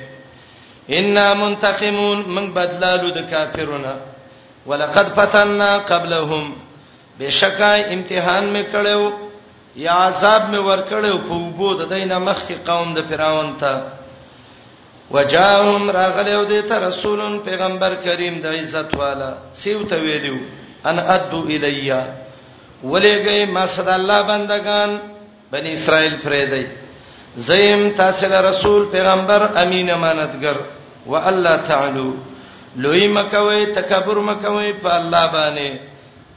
ان 0.99 1.38
منتقمون 1.38 2.23
من 2.26 2.50
بدلالو 2.55 3.11
د 3.11 3.31
کافرونه 3.31 3.97
ولقد 4.67 5.07
فتنا 5.17 5.79
قبلهم 5.79 6.52
بشکا 7.21 7.75
امتحان 7.75 8.45
می 8.45 8.62
کړو 8.73 9.12
یا 9.76 9.93
عذاب 9.95 10.43
می 10.50 10.59
ور 10.59 10.79
کړو 10.90 11.19
په 11.29 11.35
وبو 11.35 11.75
د 11.75 11.83
دینه 11.95 12.19
مخ 12.19 12.38
کې 12.49 12.55
قوم 12.71 12.95
د 12.95 12.99
فراون 13.11 13.50
ته 13.61 13.83
وجاءهم 15.14 15.83
راغلو 15.99 16.43
دې 16.50 16.61
ته 16.71 16.76
رسولون 16.88 17.35
پیغمبر 17.47 17.93
کریم 18.05 18.35
د 18.45 18.59
عزت 18.59 18.90
والا 19.02 19.31
سیو 19.62 19.79
ته 19.93 19.97
ویلو 20.05 20.37
ان 20.90 20.97
ادو 21.14 21.40
الیا 21.55 22.02
ولېږي 22.90 23.40
ما 23.57 23.64
صد 23.76 23.88
الله 23.95 24.21
بندگان 24.29 24.90
بنی 25.55 25.73
اسرائیل 25.79 26.14
پرې 26.25 26.45
دی 26.52 26.64
زیم 27.49 27.83
تاسو 28.02 28.29
له 28.35 28.40
رسول 28.50 28.87
پیغمبر 28.93 29.43
امین 29.64 29.88
امانتګر 29.97 30.57
و 31.12 31.23
الله 31.33 31.57
تعالی 31.73 32.09
لوی 32.85 33.07
مکوي 33.17 33.67
تکبر 33.81 34.19
مکوي 34.31 34.73
په 34.87 34.95
الله 35.00 35.25
باندې 35.33 35.73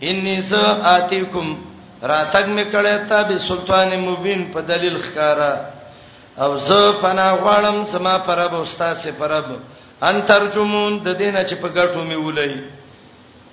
انی 0.09 0.35
ز 0.49 0.53
اتیکم 0.95 1.53
راتګ 2.01 2.45
میکړه 2.57 2.97
ته 3.09 3.23
به 3.29 3.37
سلطان 3.47 3.97
مبین 4.09 4.45
په 4.57 4.67
دلیل 4.73 4.99
ښکارا 5.05 5.53
او 6.41 6.57
زه 6.57 6.91
پناه 7.01 7.35
غواړم 7.43 7.83
سما 7.91 8.17
پرب 8.27 8.53
او 8.55 8.61
استاد 8.61 8.93
سي 8.93 9.11
پرب 9.17 9.45
ان 10.07 10.21
ترجمون 10.25 10.93
د 11.05 11.13
دینه 11.21 11.43
چې 11.49 11.55
په 11.61 11.67
ګټو 11.67 11.99
می 12.09 12.15
ولي 12.15 12.53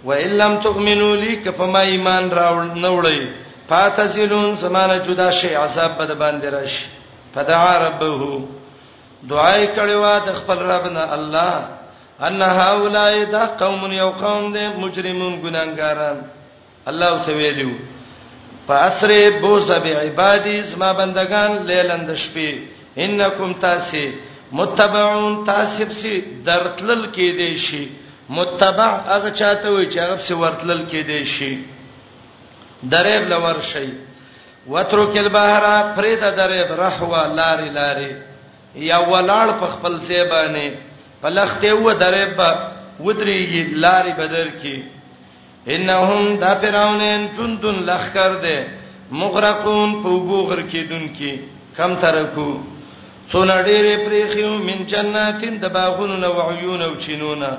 و 0.04 0.12
ان 0.12 0.30
لم 0.40 0.60
تؤمنو 0.64 1.14
لي 1.14 1.36
که 1.42 1.50
په 1.50 1.64
ما 1.66 1.80
ایمان 1.80 2.30
راوړ 2.30 2.62
نه 2.84 2.90
وړي 2.90 3.20
فاتسلون 3.68 4.54
سمانه 4.56 4.96
جدا 4.98 5.30
شي 5.30 5.54
عذاب 5.54 5.90
بد 5.98 6.18
باندې 6.20 6.44
راشي 6.54 6.86
فدعا 7.34 7.74
ربه 7.86 8.40
دعای 9.30 9.66
کړو 9.76 10.02
د 10.26 10.32
خپل 10.38 10.58
رب 10.72 10.86
نه 10.92 11.12
الله 11.14 11.64
ان 12.26 12.42
هؤلاء 12.42 13.24
دا 13.30 13.44
قوم 13.46 13.92
یو 13.92 14.10
قوم 14.10 14.52
دي 14.52 14.68
مجرمون 14.68 15.34
ګناګاران 15.42 16.18
الله 16.90 17.24
ته 17.26 17.32
ویلو 17.32 17.70
فاسر 18.70 19.10
بوز 19.42 19.70
بعبادی 19.84 20.58
زما 20.70 20.90
بندگان 20.98 21.50
لیلند 21.68 22.10
شپې 22.22 22.50
انکم 23.04 23.52
تاسی 23.64 24.04
متبعون 24.58 25.34
تاسب 25.46 25.90
سی 26.00 26.12
درتلل 26.48 27.02
کې 27.14 27.36
دی 27.38 27.56
شي 27.64 27.80
متبع 28.36 28.86
هغه 29.08 29.32
چاته 29.40 29.68
وي 29.68 29.90
چې 29.92 29.98
هغه 30.02 30.16
سی 30.26 30.34
ورتلل 30.42 30.84
کې 30.90 31.06
دی 31.10 31.24
شي 31.24 31.58
دریب 32.94 33.26
لور 33.34 33.60
شي 33.72 33.86
وترک 34.76 35.18
البحر 35.24 35.66
فرید 35.96 36.22
دریب 36.38 36.72
رحوا 36.82 37.24
لاری 37.40 37.68
لاری 37.80 38.10
یا 38.74 38.98
ولاړ 39.08 39.58
په 39.64 39.74
خپل 39.74 39.98
سی 40.06 40.16
باندې 40.36 41.18
پلخته 41.22 41.74
و 41.74 41.92
دریب 42.06 42.40
ودریږي 42.46 43.82
لاری 43.88 44.12
بدر 44.22 44.48
کې 44.62 44.99
انهم 45.68 46.36
دا 46.40 46.54
فرعونین 46.60 47.26
جندن 47.36 47.76
لخر 47.86 48.34
دے 48.42 48.56
مغرقون 49.20 49.92
په 50.02 50.08
بوغر 50.28 50.60
کېدون 50.62 51.08
کې 51.18 51.36
کم 51.76 51.94
ترکو 52.00 52.50
څونه 53.32 53.62
ډېرې 53.62 53.96
پریخیو 54.06 54.52
من 54.68 54.84
جناتین 54.92 55.56
د 55.60 55.68
باغونو 55.74 56.26
او 56.26 56.50
عيون 56.50 56.82
او 56.82 56.94
چینونه 56.96 57.56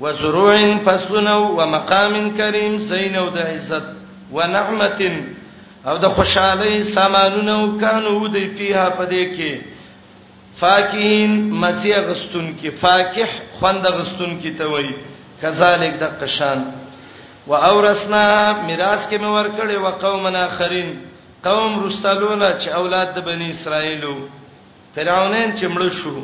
وزروع 0.00 0.54
فسنو 0.84 1.40
ومقام 1.56 2.14
کریم 2.36 2.78
سینو 2.88 3.24
د 3.34 3.38
عزت 3.54 3.84
ونعمت 4.32 5.02
او 5.86 5.96
د 5.98 6.08
خوشحالي 6.16 6.82
سامانونو 6.82 7.78
کانو 7.80 8.26
د 8.28 8.36
فيها 8.56 8.88
پدې 8.98 9.24
کې 9.36 9.62
فاکهین 10.60 11.50
مسیغستون 11.60 12.48
کې 12.62 12.68
فاکح 12.80 13.28
خوند 13.58 13.86
غستون 13.98 14.40
کې 14.40 14.58
توي 14.58 14.96
کذالک 15.42 15.94
د 16.00 16.04
قشان 16.20 16.64
و 17.46 17.54
اورثنا 17.54 18.24
میراث 18.66 19.02
کې 19.08 19.16
مې 19.18 19.30
ورکړې 19.38 19.76
و 19.84 19.86
قومنا 20.04 20.44
خرین 20.56 20.90
قوم 21.46 21.72
رستلونه 21.84 22.48
چې 22.60 22.68
اولاد 22.80 23.08
د 23.16 23.18
بنی 23.28 23.48
اسرائیلو 23.50 24.14
فرعونین 24.94 25.50
چې 25.58 25.64
مړ 25.74 25.82
شو 25.98 26.20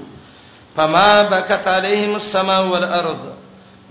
فما 0.77 1.11
بکت 1.33 1.65
علیهم 1.77 2.15
السما 2.21 2.59
والارض 2.73 3.21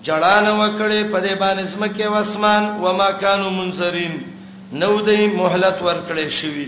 جړان 0.08 0.46
وکړې 0.62 1.02
په 1.14 1.20
دې 1.26 1.34
باندې 1.44 1.66
سمکه 1.74 2.06
او 2.08 2.16
اسمان 2.26 2.64
و 2.84 2.94
ما 3.00 3.10
کانوا 3.24 3.50
منذرین 3.60 4.14
نو 4.82 4.92
دې 5.06 5.22
مهلت 5.40 5.78
ورکړې 5.88 6.30
شوی 6.40 6.68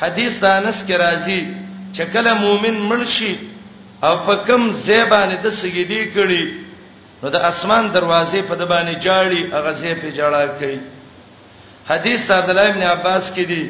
حدیث 0.00 0.32
دانس 0.46 0.84
کې 0.86 0.96
راځي 1.04 1.40
چې 1.96 2.02
کله 2.12 2.30
مؤمن 2.44 2.76
مړ 2.88 3.02
شي 3.16 3.34
او 4.06 4.14
په 4.26 4.34
کم 4.46 4.72
زیبانه 4.86 5.34
د 5.42 5.46
سګېدی 5.60 6.02
کړي 6.16 6.44
نو 7.22 7.28
د 7.34 7.38
اسمان 7.50 7.84
دروازې 7.96 8.40
په 8.48 8.54
د 8.60 8.62
باندې 8.72 8.94
جاړي 9.08 9.40
هغه 9.56 9.72
زه 9.80 9.92
په 10.02 10.08
جړا 10.18 10.42
کوي 10.60 10.78
حدیث 11.90 12.22
عبد 12.38 12.50
الله 12.50 12.66
ابن 12.72 12.82
عباس 12.94 13.24
کې 13.36 13.44
دی 13.50 13.62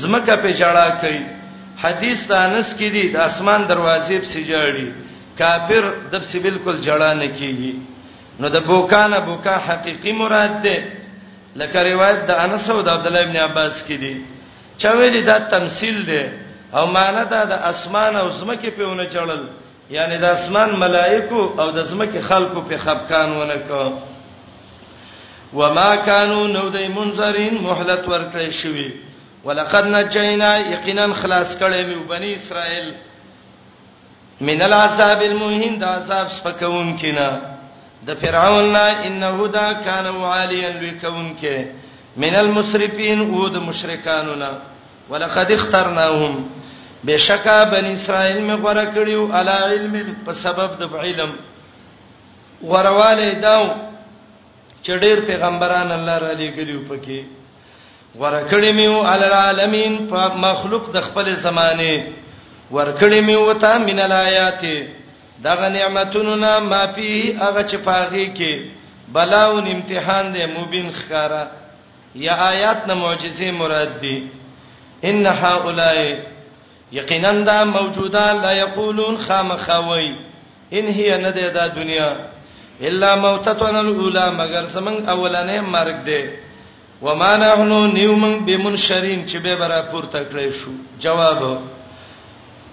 زمکه 0.00 0.34
په 0.44 0.50
جړا 0.60 0.86
کوي 1.02 1.22
حدیث 1.84 2.20
انس 2.46 2.68
کې 2.78 2.88
دی 2.94 3.04
د 3.14 3.16
اسمان 3.28 3.60
دروازې 3.72 4.16
په 4.22 4.28
سجاړي 4.34 4.88
کافر 5.40 5.84
د 6.12 6.14
په 6.24 6.38
بالکل 6.46 6.76
جړا 6.88 7.10
نه 7.22 7.28
کیږي 7.38 7.74
نو 8.40 8.46
د 8.56 8.58
بوکانه 8.70 9.18
بوکا 9.28 9.56
حقيقي 9.68 10.12
مراد 10.22 10.54
ده 10.64 10.76
لکه 11.60 11.78
روایت 11.92 12.20
د 12.30 12.32
انس 12.44 12.70
او 12.70 12.82
د 12.82 12.88
عبد 12.96 13.06
الله 13.06 13.22
ابن 13.26 13.36
عباس 13.48 13.84
کې 13.88 13.96
دی 14.02 14.14
چا 14.80 14.90
ویلي 14.98 15.22
دا 15.30 15.36
تمثيل 15.38 16.06
ده 16.10 16.22
او 16.78 16.84
معنا 16.96 17.22
دا 17.30 17.44
د 17.52 17.54
اسمان 17.72 18.16
او 18.22 18.26
زمکه 18.40 18.70
په 18.76 18.82
ونه 18.88 19.06
چړل 19.14 19.40
یعنی 19.90 20.18
د 20.18 20.24
اسمان 20.24 20.70
ملائکو 20.80 21.40
او 21.60 21.70
د 21.70 21.84
زمکه 21.84 22.20
خلقو 22.28 22.60
په 22.68 22.76
خفقان 22.78 23.32
ونکو 23.36 23.82
وما 25.58 25.96
كانوا 25.96 26.46
نودي 26.48 26.88
منذرين 26.88 27.54
مهلت 27.62 28.08
ورکړی 28.08 28.50
شوی 28.62 28.88
ولقد 29.44 29.86
نجینا 29.88 30.56
یقینا 30.70 31.06
خلاص 31.22 31.56
کړی 31.56 31.82
مې 31.90 32.08
بنی 32.08 32.32
اسرائیل 32.34 32.92
من 34.48 34.62
العذاب 34.62 35.20
المهین 35.22 35.78
دا 35.80 35.88
عذاب 35.96 36.28
سپکون 36.30 36.96
کنا 37.02 37.30
د 38.06 38.14
فرعون 38.24 38.72
نه 38.72 38.78
انه 39.08 39.46
دا 39.52 39.66
کان 39.84 40.06
والیا 40.06 40.68
لکون 40.80 41.30
کې 41.42 41.64
من 42.24 42.34
المسرفین 42.42 43.20
او 43.20 43.48
د 43.48 43.56
مشرکانو 43.70 44.34
نه 44.34 44.50
ولقد 45.10 45.50
اخترناهم 45.58 46.44
بشکا 47.06 47.64
بنی 47.70 47.92
اسرائیل 47.92 48.38
می 48.44 48.52
غره 48.64 48.84
کړیو 48.94 49.30
علی 49.38 49.56
علم 49.74 50.12
په 50.26 50.32
سبب 50.42 50.70
د 50.80 50.94
علم 51.02 51.30
غرواله 52.62 53.32
داو 53.42 53.66
چې 54.82 54.92
ډېر 55.02 55.18
پیغمبران 55.28 55.90
الله 55.98 56.18
را 56.24 56.32
لېګلیو 56.32 56.88
پکې 56.88 57.18
غره 58.20 58.42
کړی 58.50 58.72
میو 58.80 59.00
علی 59.12 59.24
العالمین 59.30 59.96
په 60.10 60.28
مخلوق 60.44 60.90
د 60.94 61.00
خپل 61.08 61.34
زمانه 61.36 62.06
ور 62.70 62.88
کړی 63.00 63.20
میو 63.30 63.54
ته 63.64 63.78
من 63.88 64.00
الایات 64.04 64.62
دغه 65.48 65.68
نعمتونو 65.78 66.36
نه 66.44 66.58
ما 66.68 66.84
پی 66.86 67.32
هغه 67.32 67.68
چې 67.68 67.74
پاغي 67.90 68.28
کې 68.34 68.70
بلاون 69.16 69.66
امتحان 69.74 70.32
دی 70.34 70.46
مبین 70.54 70.88
خکارا 71.00 71.44
یا 72.22 72.34
آیات 72.52 72.86
نه 72.88 72.94
معجزې 72.94 73.42
مراد 73.60 74.00
دي 74.06 74.16
ان 75.10 75.26
هؤلاء 75.44 76.00
یقینا 76.92 77.32
دا 77.44 77.64
موجوده 77.64 78.32
لا 78.32 78.52
یقولون 78.54 79.16
خامخوي 79.16 80.14
ان 80.72 80.86
هي 80.88 81.18
ندې 81.24 81.50
دا 81.54 81.66
دنیا 81.66 82.16
الا 82.82 83.16
موتتنا 83.16 83.78
الاولى 83.80 84.26
مگر 84.36 84.66
سمنګ 84.74 85.08
اولنې 85.08 85.60
مرګ 85.60 86.04
دی 86.04 86.24
وما 87.02 87.36
نحنو 87.36 87.86
نیومن 87.86 88.44
بمنشرین 88.44 89.26
چې 89.28 89.36
به 89.36 89.56
برا 89.56 89.82
پورته 89.82 90.20
کړی 90.30 90.48
شو 90.60 90.70
جواب 91.00 91.42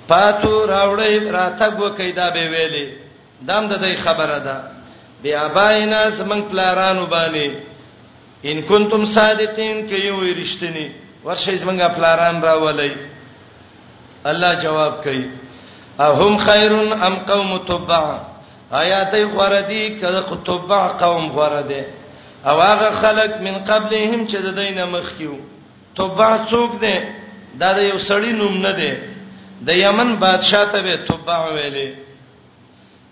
پاتو 0.07 0.67
راوړې 0.67 1.33
راتګ 1.37 1.79
وکیدا 1.79 2.29
به 2.29 2.49
ویلې 2.49 2.93
دام 3.47 3.67
د 3.67 3.81
دې 3.83 3.95
خبره 4.03 4.39
ده 4.39 4.57
بیا 5.23 5.47
باینا 5.47 6.09
سمنګ 6.09 6.51
پلارانو 6.51 7.05
باندې 7.07 7.51
ان 8.45 8.61
کنتم 8.61 9.05
صادقین 9.05 9.87
کې 9.89 10.05
یو 10.05 10.21
رښتینی 10.33 10.87
ورشي 11.25 11.57
زمنګ 11.59 11.81
پلاران 11.95 12.41
راولې 12.41 13.12
الله 14.25 14.53
جواب 14.61 15.03
کوي 15.03 15.29
اهم 15.99 16.37
خیرن 16.37 17.03
ام 17.07 17.15
قوم 17.27 17.57
تبع 17.67 18.03
آیات 18.71 19.13
غردی 19.37 19.99
کله 19.99 20.21
قطبع 20.21 20.87
قوم 20.87 21.27
غرده 21.31 21.85
او 22.45 22.59
هغه 22.61 22.89
خلق 23.01 23.41
من 23.41 23.57
قبلهم 23.63 24.27
چې 24.27 24.35
د 24.35 24.55
دینه 24.59 24.85
مخکیو 24.85 25.33
تبع 25.95 26.37
څوک 26.51 26.79
دی 26.81 26.95
دا 27.59 27.73
د 27.73 27.77
یو 27.83 27.97
سړی 27.97 28.31
نوم 28.41 28.57
نه 28.57 28.71
دی 28.71 28.91
د 29.67 29.77
یمن 29.77 30.15
بادشاه 30.15 30.65
ته 30.65 30.81
به 30.81 30.95
تبع 31.09 31.39
ویلې 31.55 31.91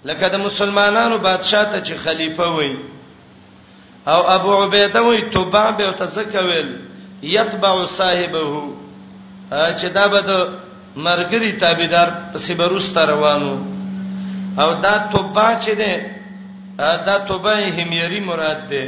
لکه 0.06 0.27
د 0.30 0.36
مسلمانانو 0.38 1.18
بادشاه 1.18 1.65
ته 1.65 1.82
چې 1.86 1.98
خلیفہ 2.06 2.41
وای 2.48 2.77
او 4.08 4.27
ابو 4.32 4.63
عبیده 4.63 5.01
وای 5.03 5.22
تبع 5.22 5.72
به 5.72 5.91
تزکویل 6.00 6.70
یتبع 7.24 7.86
صاحبه 7.86 8.64
چې 9.77 9.85
دا 9.94 10.07
به 10.07 10.22
د 10.22 10.59
مرګري 10.96 11.51
تابعدار 11.60 12.08
پسې 12.34 12.54
بروسته 12.56 13.01
روانو 13.06 13.54
او 14.62 14.74
دا 14.84 14.98
توبه 15.12 15.48
چې 15.64 15.72
ده 15.80 15.92
دا 17.08 17.18
توبه 17.27 17.56
همیری 17.77 18.20
مراد 18.20 18.68
ده 18.70 18.84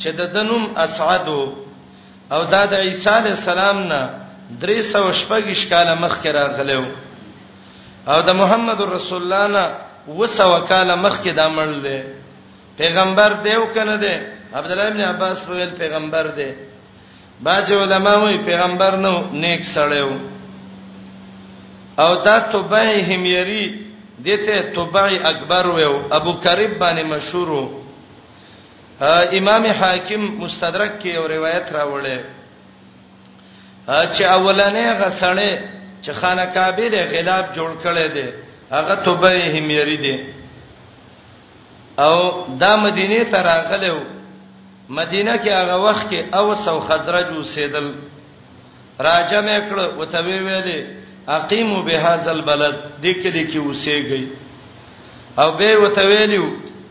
چې 0.00 0.08
د 0.18 0.34
دنوم 0.34 0.64
اسعدو 0.76 1.54
او 2.30 2.44
دا 2.44 2.64
د 2.66 2.74
عیسی 2.74 3.10
علی 3.10 3.28
السلام 3.28 3.78
نه 3.82 4.02
درې 4.60 4.80
سو 4.82 5.12
شپږ 5.12 5.52
شکاله 5.54 5.94
مخکې 5.94 6.28
راغلو 6.34 6.84
او 8.12 8.22
د 8.26 8.30
محمد 8.34 8.80
رسول 8.80 9.22
الله 9.22 9.46
نه 9.46 9.64
وسو 10.08 10.66
کاله 10.68 10.94
مخکې 10.96 11.30
دا 11.34 11.48
مړل 11.48 11.80
دي 11.82 12.00
پیغمبر 12.78 13.32
دیو 13.44 13.66
کنه 13.74 13.96
دی 13.96 14.14
عبد 14.54 14.70
الله 14.70 14.86
ابن 14.88 15.00
عباس 15.00 15.48
ویل 15.48 15.70
پیغمبر 15.78 16.26
دی 16.36 16.50
باج 17.42 17.72
علماء 17.72 18.16
وی 18.20 18.38
پیغمبر 18.44 18.92
نو 18.96 19.12
نیک 19.32 19.62
سړیو 19.74 20.10
او 21.98 22.14
دا 22.24 22.40
توبای 22.52 23.00
همیری 23.00 23.64
دته 24.24 24.62
توبای 24.74 25.18
اکبر 25.18 25.66
و 25.66 25.74
ابو 26.14 26.32
کرب 26.40 26.78
باندې 26.78 27.02
مشهور 27.02 27.50
و 27.50 27.70
امام 29.32 29.66
حاکم 29.66 30.20
مستدرک 30.20 31.00
کې 31.00 31.04
یو 31.06 31.26
روایت 31.28 31.66
راوړل 31.72 32.20
چې 34.14 34.20
اولنې 34.22 34.86
غسړې 35.02 35.58
چې 36.02 36.10
خانه 36.12 36.46
کعبه 36.46 36.88
له 36.88 37.02
غلاب 37.06 37.44
جوړ 37.56 37.70
کړي 37.86 38.06
دي 38.14 38.26
هغه 38.70 38.94
توبای 39.04 39.58
همیری 39.58 39.96
دي 39.96 40.24
او 41.98 42.44
دا 42.60 42.76
مدینه 42.76 43.24
ته 43.24 43.42
راغله 43.42 43.90
و 43.94 44.00
مدینه 44.88 45.38
کې 45.44 45.48
هغه 45.48 45.74
وخت 45.86 46.06
کې 46.10 46.18
اوس 46.36 46.68
او 46.68 46.80
خزرج 46.80 47.36
وسیدل 47.36 47.90
راجم 49.00 49.46
کړه 49.70 49.84
وتوی 49.98 50.38
ویلې 50.40 50.98
اقیمو 51.36 51.80
بهذا 51.86 52.30
البلد 52.30 52.76
دې 53.02 53.06
کلی 53.22 53.42
کې 53.52 53.56
اوسېږي 53.56 54.26
او 55.40 55.48
به 55.52 55.76
وته 55.82 56.04
ویلو 56.10 56.46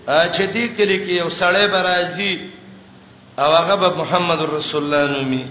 چې 0.08 0.44
دې 0.54 0.78
کلی 0.78 0.98
کې 1.06 1.12
یو 1.22 1.30
سړی 1.30 1.68
برازي 1.68 2.40
او 3.42 3.50
هغه 3.60 3.76
به 3.82 3.90
محمد 4.02 4.42
رسول 4.52 4.84
الله 4.84 5.12
نومي 5.16 5.46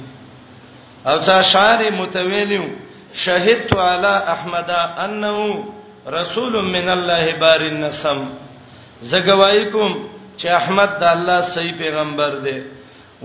او 1.06 1.16
تا 1.30 1.42
شعر 1.52 1.80
متویلو 1.98 2.64
شهدت 3.24 3.72
علی 3.88 4.14
احمد 4.36 4.70
انه 4.98 5.64
رسول 6.18 6.54
من 6.76 6.88
الله 6.96 7.34
بار 7.42 7.60
النسم 7.72 8.24
زګوای 9.10 9.68
کوم 9.72 9.92
چې 10.38 10.46
احمد 10.60 10.90
د 11.00 11.04
الله 11.16 11.40
صحیح 11.52 11.72
پیغمبر 11.82 12.34
دی 12.48 12.58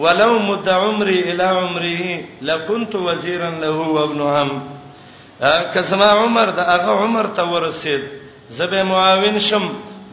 ولو 0.01 0.33
مد 0.49 0.69
عمري 0.69 1.17
الى 1.31 1.43
عمره 1.43 2.25
لكنت 2.49 2.95
وزيرا 2.95 3.49
له 3.63 3.71
وابن 3.71 4.21
هم 4.35 4.79
کسما 5.43 6.07
عمر 6.21 6.49
دا 6.57 6.63
هغه 6.75 6.91
عمر 7.03 7.25
ته 7.37 7.43
ورسید 7.53 8.01
زبې 8.57 8.81
معاون 8.93 9.39
شم 9.47 9.63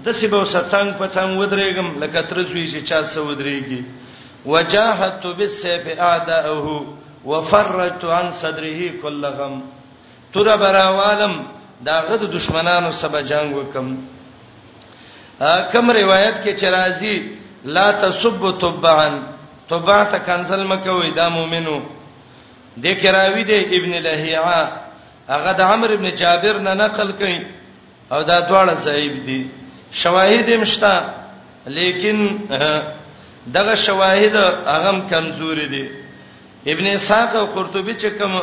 د 0.04 0.12
سیبو 0.20 0.44
ستنګ 0.52 0.88
پڅنګ 0.98 1.38
ودرېګم 1.40 1.88
لکه 2.02 2.22
تر 2.28 2.42
زوی 2.42 2.64
چې 2.72 2.84
چا 2.88 3.02
سو 3.02 3.20
ودرېږي 3.28 3.80
وجاهدت 4.46 5.26
بالسيف 5.38 5.84
اعداءه 5.98 6.84
وفرجت 7.24 8.04
عن 8.04 8.32
صدره 8.32 9.02
كل 9.02 9.26
غم 9.26 9.60
تر 10.34 10.56
براوالم 10.64 11.36
دا 11.82 12.00
غد 12.08 12.22
دشمنانو 12.36 12.90
سبا 13.00 13.20
جنگ 13.30 13.56
وکم 13.56 13.94
کم 15.72 15.90
روایت 15.90 16.42
کې 16.44 16.56
چرازی 16.60 17.16
لا 17.64 17.90
تسب 18.00 18.50
تبعن 18.60 19.20
تبع 19.70 20.02
ته 20.10 20.18
کنسل 20.18 20.62
مکوې 20.68 21.14
دا 21.16 21.28
مؤمنو 21.38 21.80
د 22.84 23.00
کراوی 23.02 23.42
د 23.44 23.50
ابن 23.76 23.94
لهیعه 24.02 24.86
هغه 25.34 25.52
د 25.60 25.60
عمرو 25.70 25.94
ابن 25.98 26.08
جابر 26.20 26.54
نه 26.66 26.72
نقل 26.84 27.08
کړي 27.20 27.38
او 28.14 28.20
دا 28.30 28.38
دواړه 28.48 28.74
صحیح 28.84 29.14
دي 29.26 29.40
شواهد 30.02 30.48
مشتا 30.62 30.94
لیکن 31.78 32.18
دغه 33.56 33.74
شواهد 33.86 34.36
هغه 34.74 34.90
کمزوري 35.10 35.66
دي 35.74 35.84
ابن 36.72 36.86
اسحاق 36.96 37.36
او 37.40 37.46
قرطبي 37.56 37.94
چې 38.02 38.06
کوم 38.18 38.34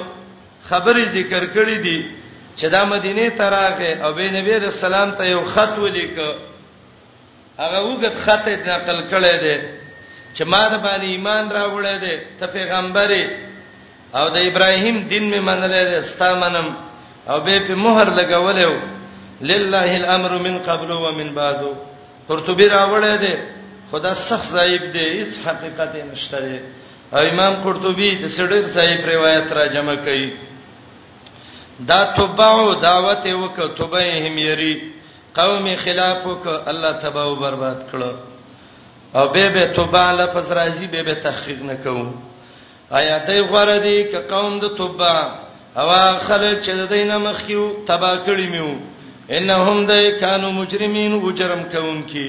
خبري 0.69 1.05
ذکر 1.17 1.43
کړي 1.55 1.77
دي 1.87 1.97
چې 2.57 2.65
دا 2.75 2.81
مدینه 2.93 3.29
ته 3.37 3.45
راغې 3.57 3.91
او 4.05 4.13
به 4.17 4.27
نبی 4.37 4.51
رسول 4.67 4.93
الله 4.93 5.15
ته 5.17 5.23
یو 5.33 5.41
خط 5.53 5.73
ولیک 5.85 6.17
هغه 7.61 7.79
وګت 7.89 8.15
خط 8.25 8.45
نقل 8.71 8.99
کړي 9.11 9.33
دي 9.43 9.57
چې 10.37 10.43
ما 10.51 10.61
د 10.71 10.75
باندې 10.85 11.03
ایمان 11.13 11.43
راوړې 11.49 12.03
ده 12.05 12.15
ته 12.39 12.45
پیغمبري 12.57 13.25
او 14.19 14.25
د 14.35 14.37
ابراهیم 14.49 14.97
دین 15.11 15.25
می 15.33 15.39
منلې 15.47 16.01
ستا 16.11 16.29
منم 16.43 16.67
او 17.29 17.37
به 17.45 17.59
په 17.67 17.75
مہر 17.83 18.07
لګولې 18.19 18.71
لله 19.51 19.91
الامر 19.99 20.31
من 20.47 20.55
قبل 20.69 20.91
و 21.03 21.11
من 21.19 21.31
بعد 21.39 21.61
قرطبی 22.27 22.67
راوړې 22.69 23.15
ده 23.23 23.35
خدا 23.91 24.11
سخت 24.27 24.45
ضعیف 24.57 24.81
دی 24.93 25.05
هیڅ 25.17 25.33
حقیقت 25.47 25.95
نشته 26.11 26.39
دی 26.45 26.59
او 27.13 27.19
امام 27.31 27.53
قرطبی 27.65 28.11
د 28.23 28.27
سړیر 28.27 28.65
ضعیف 28.75 29.07
روایت 29.13 29.51
را 29.57 29.65
جمع 29.77 29.95
کړي 29.95 30.29
دا 31.89 31.99
توبعو 32.19 32.67
دعوت 32.73 33.23
وکړه 33.25 33.77
توبه 33.81 34.05
هم 34.27 34.37
یری 34.43 34.73
قوم 35.41 35.65
خلاف 35.85 36.21
وکړه 36.23 36.69
الله 36.73 36.91
تبا 37.03 37.23
او 37.23 37.35
برباد 37.43 37.83
کړه 37.91 38.13
او 39.17 39.25
به 39.35 39.49
به 39.57 39.73
توبه 39.79 40.05
لفظ 40.21 40.47
راځي 40.59 40.87
به 40.95 41.03
به 41.09 41.13
تحقیق 41.27 41.61
نکوم 41.71 42.09
آیا 42.89 43.17
دای 43.27 43.41
غره 43.41 43.79
دي 43.79 44.03
ک 44.11 44.15
قوم 44.29 44.59
د 44.59 44.63
توبه 44.77 45.15
هوا 45.75 46.17
خلک 46.27 46.57
چې 46.65 46.71
د 46.79 46.89
دینه 46.93 47.17
مخکیو 47.17 47.63
تبا 47.87 48.13
کړی 48.25 48.47
میو 48.53 48.73
انهم 49.37 49.77
د 49.91 49.93
کانو 50.19 50.51
مجرمین 50.59 51.13
او 51.19 51.31
جرم 51.39 51.63
کوونکی 51.71 52.27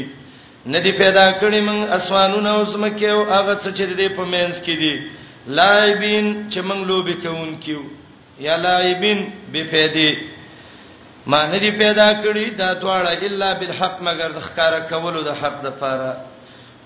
ندی 0.74 0.92
پیدا 0.92 1.26
کړی 1.40 1.60
من 1.68 1.88
اسوانونه 1.98 2.50
او 2.50 2.64
زمکه 2.72 3.10
او 3.16 3.20
هغه 3.32 3.54
څه 3.54 3.70
چې 3.78 3.82
د 3.98 4.16
پمنس 4.16 4.60
کې 4.62 4.76
دي 4.82 5.10
لایبین 5.58 6.26
چې 6.50 6.58
من 6.68 6.86
لوبي 6.88 7.14
کوونکیو 7.24 7.82
یا 8.46 8.56
لایبین 8.56 9.20
به 9.52 9.64
پیدا 9.70 10.08
ما 11.26 11.40
ندی 11.52 11.70
پیدا 11.70 12.08
کړی 12.22 12.46
دا 12.60 12.68
دواړه 12.80 13.24
الا 13.28 13.54
بالحق 13.60 14.02
مگر 14.08 14.30
د 14.38 14.40
ښکارا 14.46 14.80
کولو 14.90 15.22
د 15.28 15.38
حق 15.42 15.62
د 15.64 15.70
پاره 15.80 16.16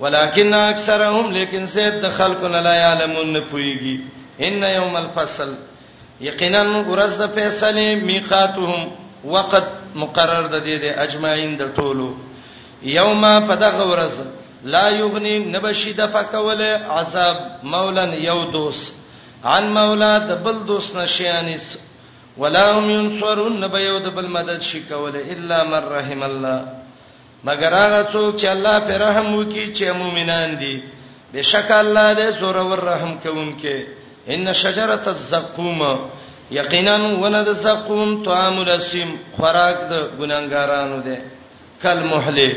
ولکن 0.00 0.54
اکثرهم 0.54 1.26
لیکن 1.36 1.66
سید 1.74 1.94
د 2.04 2.12
خلق 2.16 2.42
لا 2.56 2.74
یعلمون 2.76 3.32
نه 3.36 3.40
پویږي 3.50 3.96
ان 4.48 4.62
یوم 4.78 4.94
الفصل 5.02 5.50
یقینا 6.28 6.62
ورځ 6.92 7.12
د 7.22 7.32
فیصلې 7.34 7.88
میقاتهم 8.10 8.80
وقت 9.34 9.66
مقرر 10.04 10.46
د 10.54 10.64
دې 10.68 10.76
د 10.86 10.96
اجمعین 11.04 11.56
د 11.60 11.72
ټولو 11.80 12.08
یوم 12.94 13.22
فدغ 13.48 13.76
ورځ 13.92 14.14
لا 14.76 14.84
یغنی 14.96 15.36
نبشی 15.52 15.92
د 16.00 16.08
فکوله 16.16 16.72
عذاب 17.00 17.36
مولن 17.74 18.12
یو 18.28 18.40
دوست 18.56 18.94
عن 19.52 19.64
مولا 19.76 20.10
د 20.32 20.42
بل 20.48 20.58
دوست 20.72 20.96
نشیانس 20.96 21.70
ولا 22.42 22.66
هم 22.72 22.90
ينصرون 22.90 23.62
نبيو 23.64 23.96
د 24.04 24.08
بل 24.18 24.26
مدد 24.36 24.60
شي 24.72 24.80
کوله 24.90 25.22
الا 25.36 25.62
من 25.70 25.82
رحم 25.96 26.22
الله 26.32 26.79
مگر 27.44 27.74
هغه 27.74 28.00
څوک 28.12 28.36
چې 28.40 28.46
الله 28.56 28.76
پر 28.88 28.98
رحم 29.06 29.28
وکي 29.34 29.64
چې 29.76 29.84
مؤمنان 30.02 30.50
دي 30.64 30.74
بشک 31.34 31.70
الله 31.76 32.08
دې 32.18 32.30
سور 32.40 32.56
ور 32.70 32.80
رحم 32.88 33.14
کوونکې 33.24 33.84
ان 34.34 34.52
شجره 34.62 35.08
الزقوم 35.14 35.82
یقینا 36.58 36.94
ولد 37.24 37.48
زقوم 37.62 38.14
طعام 38.28 38.58
الاسم 38.60 39.08
خوراک 39.36 39.82
د 39.92 40.06
ګناګارانو 40.20 41.02
ده 41.06 41.16
کل 41.82 42.00
محله 42.12 42.56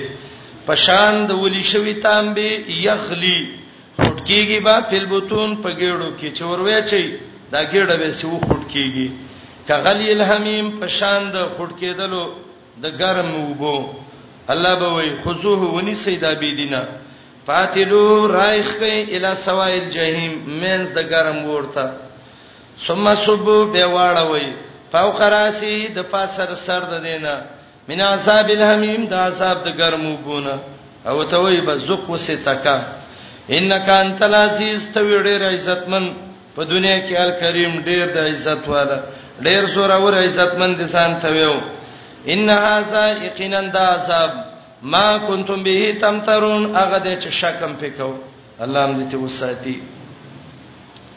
پشان 0.68 1.20
د 1.30 1.44
ولي 1.44 1.64
شوی 1.74 1.94
تانبي 2.08 2.50
یغلی 2.84 3.58
خټکیږي 3.98 4.60
با 4.66 4.82
فلبتون 4.82 5.58
په 5.64 5.70
ګېړو 5.72 6.10
کې 6.20 6.40
چوروي 6.40 6.80
چي 6.90 7.06
دا 7.52 7.62
ګېړه 7.64 7.96
به 8.00 8.12
سیو 8.22 8.38
خټکیږي 8.40 9.12
کغلی 9.68 10.08
الحمیم 10.14 10.72
پشان 10.80 11.32
د 11.36 11.52
خټکېدلو 11.58 12.26
د 12.84 12.86
ګرم 13.04 13.32
وبو 13.52 13.78
الله 14.52 14.74
به 14.82 14.90
وي 14.96 15.10
خذوه 15.26 15.62
ونی 15.76 15.96
سیدا 16.06 16.32
بی 16.42 16.52
دینه 16.60 16.82
فاتلو 17.48 18.04
رایخ 18.40 18.68
کئ 18.80 18.96
الی 19.16 19.32
سوایل 19.46 19.86
جهنم 19.96 20.34
مینز 20.62 20.88
د 20.98 21.00
ګرم 21.12 21.38
ورته 21.46 21.86
ثم 22.86 23.06
صبو 23.26 23.66
به 23.74 23.86
واړوي 23.96 24.48
فوق 24.92 25.22
راسی 25.36 25.76
د 25.96 26.00
پاسر 26.14 26.50
سر 26.66 26.82
د 26.94 26.96
دینه 27.08 27.36
من 27.90 28.00
عذاب 28.02 28.48
الحمیم 28.58 29.02
د 29.12 29.14
عذاب 29.14 29.58
د 29.68 29.70
ګرمو 29.80 30.14
بونه 30.26 30.56
او 31.10 31.24
ته 31.24 31.38
وی 31.44 31.62
به 31.68 31.76
زق 31.88 32.04
وسه 32.10 32.36
تکا 32.46 32.78
انک 33.56 33.88
انت 33.90 34.22
العزیز 34.30 34.82
ته 34.94 35.00
ویډیر 35.08 35.42
عزتمن 35.56 36.06
په 36.56 36.62
دنیا 36.64 36.98
کې 37.08 37.14
الکریم 37.26 37.74
ډیر 37.90 38.06
د 38.16 38.18
عزت 38.32 38.64
والا 38.74 39.00
ډیر 39.46 39.64
زوره 39.76 39.98
ور 40.06 40.14
عزتمن 40.26 40.72
دي 40.80 40.88
سان 40.94 41.12
ته 41.22 41.30
ویو 41.36 41.56
ان 42.32 42.50
هاذا 42.50 43.06
یقینا 43.26 43.62
دا 43.76 43.82
عذاب 43.96 44.32
ما 44.94 45.18
کنتم 45.28 45.64
به 45.64 45.96
تمترون 46.02 46.64
هغه 46.76 47.00
دې 47.00 47.16
چې 47.24 47.30
شکم 47.42 47.74
پکاو 47.74 48.14
الله 48.64 48.86
دې 48.98 49.12
ته 49.12 49.18
وساتي 49.18 49.82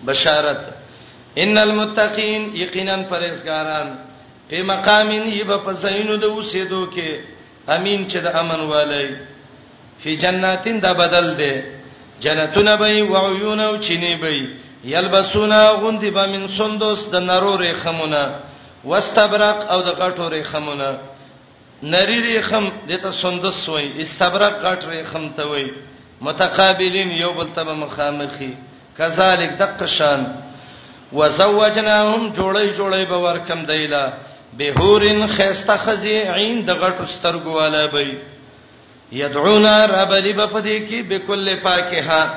بشارت 0.07 0.61
ان 1.42 1.59
المتقین 1.59 2.51
یقینا 2.57 2.97
پرهیزګاران 3.11 3.88
په 4.51 4.62
مقامین 4.62 5.23
یب 5.33 5.57
په 5.64 5.73
زینو 5.73 6.16
د 6.16 6.25
وسیدو 6.25 6.87
کې 6.95 7.09
امین 7.69 8.09
چې 8.11 8.16
د 8.19 8.27
امن 8.35 8.61
والي 8.71 9.16
فی 10.01 10.16
جناتین 10.16 10.81
دا 10.81 10.92
بدل 10.95 11.35
دی 11.35 11.55
جنتون 12.21 12.77
به 12.77 13.01
او 13.01 13.16
عیون 13.33 13.61
او 13.61 13.77
چینه 13.77 14.16
به 14.16 14.33
یلبسونا 14.85 15.71
غوندی 15.73 16.11
به 16.11 16.27
من 16.27 16.49
سندوس 16.49 17.09
د 17.09 17.16
نرو 17.21 17.57
رخمونه 17.57 18.23
واستبرق 18.87 19.59
او 19.72 19.79
د 19.88 19.90
غټو 20.01 20.25
ریخمونه 20.37 20.88
نری 21.92 22.18
ریخم 22.27 22.64
دته 22.90 23.11
سندس 23.22 23.68
وای 23.68 23.87
استبرق 24.05 24.55
غټ 24.66 24.81
ریخم 24.92 25.25
ته 25.38 25.42
وای 25.51 25.64
متقابلین 26.27 27.11
یو 27.22 27.33
بل 27.38 27.49
ته 27.57 27.62
مخامخي 27.81 28.53
کذالک 28.99 29.53
دقشان 29.64 30.20
وزوجناهم 31.18 32.31
جوړی 32.33 32.66
جوړی 32.79 33.05
به 33.11 33.18
ورکم 33.27 33.66
دیلا 33.72 34.05
بهورن 34.59 35.27
خيسته 35.37 35.77
خزي 35.87 36.16
عين 36.37 36.64
د 36.70 36.81
غټو 36.85 37.07
سترګو 37.07 37.51
والا 37.59 37.85
بي 37.87 38.18
يدعونا 39.22 39.77
ربلي 39.96 40.33
بپدې 40.33 40.90
کې 40.90 41.03
بكل 41.11 41.61
فاکهه 41.62 42.31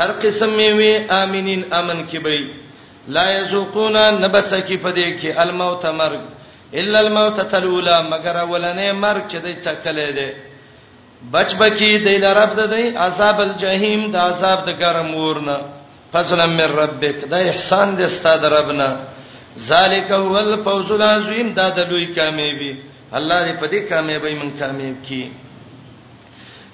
هر 0.00 0.08
قسم 0.24 0.50
میوه 0.58 1.12
امنین 1.22 1.62
امن 1.78 2.04
کې 2.08 2.16
بي 2.24 2.42
لا 3.08 3.24
یذوقون 3.30 3.96
نبتکی 4.20 4.76
پدې 4.78 5.18
کې 5.20 5.30
الموت 5.38 5.84
مرګ 5.86 6.20
الا 6.80 6.98
الموت 6.98 7.40
تلولا 7.50 8.00
مگر 8.02 8.36
ولنې 8.50 8.92
مرګ 8.92 9.22
چې 9.28 9.36
دې 9.44 9.52
څکلې 9.64 10.10
دې 10.16 10.28
بچ 11.32 11.50
بکی 11.58 11.90
دې 12.04 12.14
لرب 12.24 12.50
دې 12.56 12.96
عذاب 12.96 13.40
الجحیم 13.40 14.10
د 14.12 14.16
عذاب 14.16 14.64
د 14.68 14.70
ګرم 14.80 15.14
ورنه 15.14 15.58
فضل 16.12 16.46
من 16.46 16.60
ربک 16.76 17.24
دا 17.30 17.36
احسان 17.38 17.96
دې 17.98 18.06
ستاد 18.06 18.44
ربنا 18.44 18.88
ذالک 19.58 20.10
هو 20.10 20.36
الفوز 20.38 20.90
العظیم 20.92 21.52
دا 21.54 21.68
د 21.76 21.78
لوی 21.90 22.06
کامیابی 22.06 22.72
الله 23.18 23.38
دې 23.52 23.58
پدې 23.62 23.80
کامیابی 23.88 24.34
من 24.34 24.50
کامیاب 24.58 25.04
کی 25.08 25.22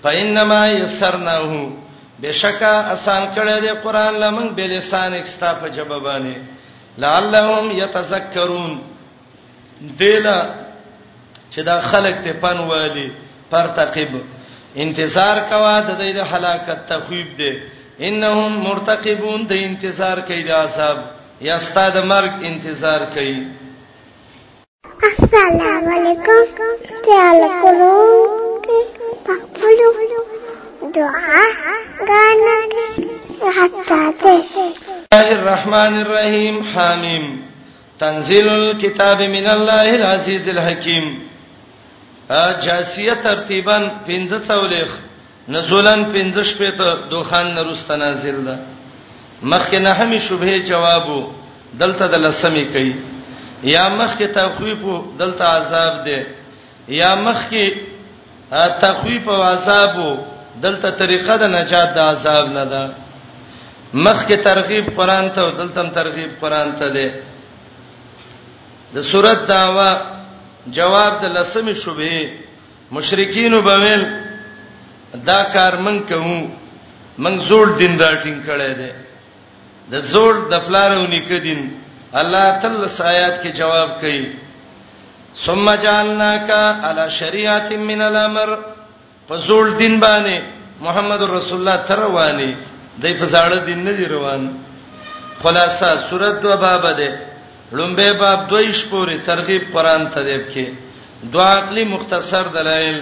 فإنما 0.02 0.66
يسرناه 0.68 1.68
بشکا 2.22 2.72
آسان 2.94 3.24
کړه 3.34 3.56
دې 3.64 3.72
قران 3.82 4.14
لمن 4.22 4.48
به 4.56 4.64
لسان 4.70 5.12
اکستا 5.16 5.50
په 5.60 5.68
جوابانه 5.76 6.36
لعلهم 7.04 7.66
يتذكرون 7.82 8.72
دلا 10.00 10.40
چې 11.52 11.60
دا 11.68 11.76
خلک 11.90 12.16
ته 12.24 12.32
پن 12.44 12.58
والی 12.70 13.06
پرتقب 13.50 14.12
انتظار 14.84 15.36
کوا 15.52 15.76
د 15.80 15.90
دې 15.98 16.12
د 16.16 16.18
هلاکت 16.32 16.78
تخویب 16.88 17.36
دي 17.42 17.52
انهم 18.08 18.52
مرتقبون 18.66 19.46
د 19.52 19.62
انتظار 19.68 20.20
کوي 20.30 20.42
د 20.48 20.56
عذاب 20.58 20.98
یا 21.50 21.54
استاد 21.62 21.96
مرګ 22.14 22.34
انتظار 22.50 23.00
کوي 23.14 23.40
السلام 25.10 25.86
علیکم 25.96 26.56
تعال 27.06 27.40
کولو 27.60 27.92
پخپلو 29.26 29.90
دعا 30.82 31.40
غانا 32.08 32.56
حتا 33.54 33.94
الله 34.08 35.24
الرحمن 35.32 35.96
الرحیم 36.02 36.62
حامیم 36.74 37.42
تنزيل 38.00 38.48
الكتاب 38.48 39.20
من 39.22 39.46
الله 39.46 39.94
العزيز 39.94 40.48
الحكيم 40.48 41.18
جاسیه 42.64 43.14
ترتیبا 43.24 43.78
15 44.06 44.38
څولېخ 44.46 44.88
نزولن 45.48 46.04
15 46.12 46.44
شپته 46.44 47.08
دوخان 47.10 47.54
نرست 47.54 47.90
نازل 47.90 48.44
ده 48.44 48.58
مخکې 49.42 49.74
نه 49.78 49.92
همي 49.92 50.20
شوبه 50.20 50.58
جوابو 50.58 51.26
دلته 51.80 52.06
د 52.06 52.14
لسمې 52.30 52.64
کوي 52.72 52.94
یا 53.62 53.88
مخکې 53.88 54.26
تخویف 54.34 54.78
دلته 55.18 55.44
عذاب 55.44 56.04
ده 56.04 56.26
یا 56.88 57.14
مخکې 57.14 57.74
تخویف 58.80 59.28
او 59.28 59.42
عذابو 59.42 60.37
دلته 60.64 60.90
طریقه 61.00 61.34
د 61.42 61.44
نجات 61.56 61.88
د 61.96 61.98
عذاب 62.12 62.46
نه 62.56 62.64
ده 62.72 62.82
مخ 64.04 64.18
کې 64.28 64.36
ترغیب 64.48 64.86
قران 64.98 65.24
ته 65.34 65.40
او 65.46 65.50
دلته 65.60 65.82
ترغیب 65.98 66.30
قران 66.42 66.68
ته 66.82 66.88
ده 66.94 67.06
د 68.94 69.04
سورۃ 69.10 69.40
داوا 69.52 69.90
جواب 70.78 71.12
د 71.22 71.34
لسمې 71.36 71.74
شوبې 71.82 72.16
مشرکین 72.96 73.52
وبویل 73.54 74.02
دا 75.28 75.40
کار 75.54 75.74
من 75.84 75.98
کوم 76.00 76.50
من 77.24 77.34
زوړ 77.48 77.66
دین 77.80 77.94
راټینګ 78.02 78.38
کړی 78.48 78.72
دی 78.80 78.90
د 79.92 80.08
زوړ 80.12 80.34
د 80.52 80.66
پلارونی 80.66 81.20
کې 81.28 81.38
دین 81.46 81.62
الله 82.20 82.58
تعالی 82.62 82.88
سایات 83.00 83.34
کې 83.42 83.50
جواب 83.58 84.00
کوي 84.00 84.26
ثم 85.44 85.66
جعلناک 85.82 86.50
علی 86.88 87.06
شریعت 87.18 87.72
من 87.88 88.00
الامر 88.02 88.50
پسول 89.28 89.68
دین 89.78 89.94
باندې 90.00 90.36
محمد 90.84 91.22
رسول 91.30 91.58
الله 91.60 91.76
تر 91.88 92.00
وانی 92.16 92.52
دای 93.02 93.14
په 93.20 93.26
زړه 93.26 93.58
دین 93.66 93.80
نه 93.86 93.92
دی 93.96 94.04
روان 94.12 94.44
خلاصہ 95.42 95.88
سورۃ 96.08 96.36
دو 96.42 96.56
باب 96.60 96.84
ده 96.96 97.18
لومبه 97.78 98.12
باب 98.22 98.46
دویش 98.52 98.78
پورې 98.92 99.26
ترغیب 99.26 99.62
قران 99.74 100.06
ته 100.14 100.22
دیب 100.28 100.46
کې 100.54 100.66
دعا 101.34 101.48
عقلی 101.58 101.84
مختصر 101.94 102.42
دلایل 102.54 102.98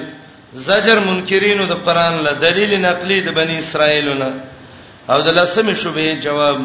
زجر 0.68 0.98
منکرینو 1.04 1.66
د 1.72 1.78
قران 1.88 2.18
له 2.24 2.30
دلیل 2.44 2.74
نقلی 2.84 3.18
د 3.26 3.36
بنی 3.36 3.58
اسرائیلونه 3.58 4.30
او 5.10 5.22
د 5.28 5.36
لسمه 5.36 5.74
شوبې 5.82 6.22
جواب 6.24 6.58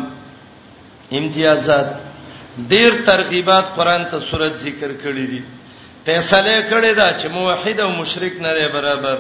امتیازات 1.20 1.90
ډیر 2.72 2.98
ترغیبات 3.12 3.66
قران 3.78 4.06
ته 4.16 4.20
صورت 4.30 4.56
ذکر 4.64 4.92
کړی 5.04 5.26
دي 5.36 5.44
فیصله 6.10 6.58
کړی 6.70 6.96
دا 7.02 7.08
چې 7.20 7.26
موحد 7.36 7.80
او 7.88 7.92
مشرک 8.00 8.42
نه 8.48 8.68
برابر 8.78 9.18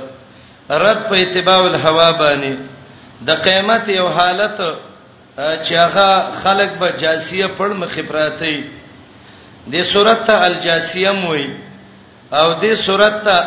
رد 0.69 1.07
په 1.09 1.15
اتباع 1.21 1.59
الهوا 1.67 2.11
باندې 2.11 2.55
د 3.25 3.29
قیامت 3.43 3.89
یو 3.89 4.07
حالت 4.07 4.61
چې 5.37 5.73
هغه 5.73 6.35
خلق 6.43 6.73
به 6.77 6.91
جاسیه 7.01 7.47
پړ 7.57 7.73
مخې 7.83 7.99
پراته 8.07 8.39
دي 8.39 8.65
د 9.67 9.83
صورت 9.93 10.25
ته 10.27 10.43
الجاسیه 10.45 11.11
موي 11.11 11.49
او 12.33 12.53
د 12.53 12.73
صورت 12.85 13.23
ته 13.23 13.37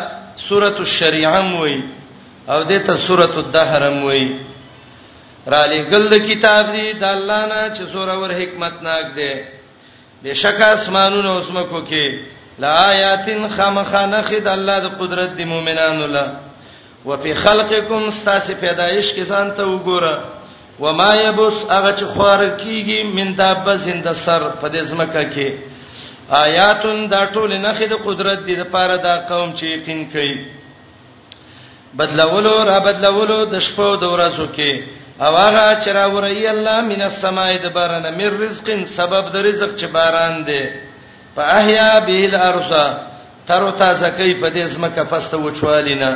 سورۃ 0.49 0.77
الشریعه 0.79 1.41
موي 1.41 1.83
او 2.49 2.63
د 2.63 2.73
ته 2.85 2.95
سورۃ 3.07 3.37
الدهر 3.37 3.89
موي 3.91 4.39
را 5.47 5.65
لګل 5.67 6.09
د 6.09 6.13
کتاب 6.29 6.71
دی 6.71 6.93
د 6.93 7.03
الله 7.03 7.45
نه 7.47 7.75
چې 7.75 7.91
سور 7.91 8.07
اور 8.09 8.29
حکمت 8.31 8.81
ناک 8.81 9.15
دی 9.15 9.33
بشک 10.23 10.61
اسمانونو 10.61 11.31
اوسمکو 11.31 11.81
کې 11.81 12.33
لا 12.59 12.71
آیاتن 12.91 13.49
خامخانه 13.55 14.21
خد 14.21 14.47
الله 14.47 14.79
د 14.79 14.87
قدرت 14.99 15.29
دی 15.37 15.45
مؤمنانو 15.45 16.07
له 16.07 16.25
وفي 17.05 17.33
خلقکم 17.35 18.03
استاس 18.07 18.49
پیدایش 18.59 19.13
کې 19.13 19.23
ځان 19.31 19.51
ته 19.55 19.63
وګوره 19.63 20.19
وما 20.83 21.11
يبس 21.15 21.61
هغه 21.75 21.91
چې 21.97 22.05
خور 22.15 22.43
کیږي 22.63 22.99
من 23.17 23.35
دابه 23.37 23.75
زنده 23.85 24.13
سر 24.25 24.41
په 24.61 24.69
دې 24.69 24.83
ځمکه 24.83 25.23
کې 25.23 25.53
آیاتن 26.37 27.07
دا 27.09 27.25
ټول 27.33 27.51
نه 27.57 27.73
خې 27.77 27.83
د 27.83 27.93
قدرت 28.07 28.39
دې 28.47 28.55
لپاره 28.61 28.95
دا 29.07 29.15
قوم 29.29 29.53
چې 29.55 29.63
یقین 29.75 30.05
کوي 30.11 30.47
بدلولو 32.01 32.55
را 32.69 32.79
بدلولو 32.87 33.39
د 33.53 33.59
شپو 33.67 33.89
د 33.95 34.03
ورځو 34.15 34.47
کې 34.55 34.83
او 35.19 35.35
هغه 35.43 35.65
چې 35.81 35.89
را 35.97 36.05
ورایي 36.15 36.47
الله 36.47 36.81
من 36.91 37.01
السماء 37.01 37.49
د 37.63 37.73
بارانه 37.75 38.09
مې 38.17 38.41
رزقین 38.43 38.85
سبب 38.97 39.31
د 39.35 39.45
رزق 39.47 39.75
چې 39.75 39.85
باران 39.97 40.43
دی 40.49 40.63
په 41.35 41.41
احیا 41.59 41.89
به 41.99 42.25
الارض 42.29 42.71
تر 43.47 43.63
تازه 43.83 44.09
کوي 44.09 44.35
په 44.35 44.49
دې 44.49 44.73
ځمکه 44.73 45.03
پسته 45.13 45.37
وچوالینا 45.37 46.11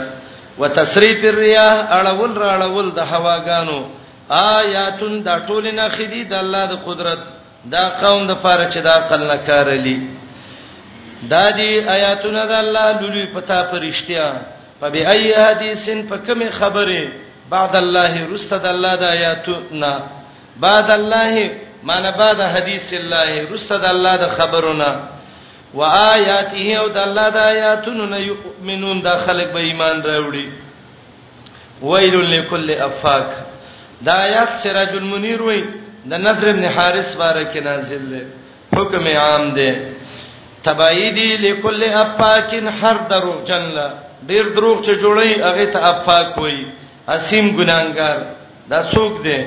وتسریف 0.60 1.20
الرياح 1.34 1.76
اړول 2.00 2.32
راړول 2.46 2.88
د 2.98 3.00
هواګانو 3.14 3.80
آیاتن 4.60 5.14
دا 5.28 5.36
ټول 5.48 5.66
نه 5.80 5.86
خدي 5.96 6.24
د 6.32 6.34
الله 6.44 6.64
د 6.72 6.76
قدرت 6.88 7.22
دا 7.76 7.84
قوم 8.02 8.28
د 8.28 8.34
پاره 8.44 8.66
چې 8.74 8.80
دا 8.88 8.92
عقل 9.02 9.22
نه 9.32 9.38
کارلی 9.48 9.98
دا 11.34 11.46
دي 11.60 11.70
آیاتونه 11.98 12.42
د 12.52 12.54
الله 12.64 12.86
لولي 13.02 13.26
پتا 13.36 13.60
پرشتیا 13.72 14.26
په 14.80 14.90
بي 14.90 15.02
اي 15.14 15.34
حديثن 15.46 16.00
په 16.10 16.16
کومه 16.28 16.50
خبره 16.60 17.02
بعد 17.54 17.74
الله 17.84 18.12
رست 18.34 18.54
د 18.64 18.68
الله 18.74 18.94
د 19.04 19.04
آیاتنا 19.16 19.94
بعد 20.66 20.92
الله 21.00 21.50
معنا 21.90 22.12
بعد 22.24 22.40
حدیث 22.56 22.94
الله 23.02 23.32
رست 23.54 23.74
د 23.84 23.86
الله 23.94 24.14
د 24.24 24.28
خبرونه 24.38 24.90
و 25.74 25.82
آیاته 26.16 26.66
او 26.82 26.88
د 26.96 26.98
الله 27.08 27.28
د 27.36 27.38
آیاتونو 27.52 28.06
نه 28.14 28.20
یؤمنون 28.20 28.98
دا 29.08 29.16
خلک 29.26 29.48
به 29.54 29.60
ایمان 29.70 30.02
راوړي 30.10 30.48
ویل 31.90 32.16
لكل 32.34 32.70
افاک 32.90 33.30
دا 34.06 34.14
آیات 34.28 34.50
سراج 34.64 34.92
المنیر 35.02 35.42
وای 35.42 35.62
د 36.12 36.14
نظر 36.26 36.50
ابن 36.50 36.66
حارث 36.76 37.16
بارک 37.22 37.58
نازل 37.70 38.06
ده 38.10 38.22
حکم 38.76 39.08
عام 39.22 39.52
ده 39.52 39.94
تبایدی 40.64 41.30
لكل 41.46 41.84
افاکن 42.04 42.68
هر 42.82 42.98
دروغ 43.14 43.40
جنلا 43.52 43.88
ډیر 44.28 44.46
دروغ 44.56 44.82
چې 44.82 44.94
جوړی 45.02 45.42
هغه 45.46 45.66
ته 45.78 45.88
افاک 45.94 46.38
وای 46.38 46.60
اسیم 47.18 47.56
ګناګار 47.58 48.20
دا 48.70 48.84
څوک 48.92 49.24
ده 49.24 49.40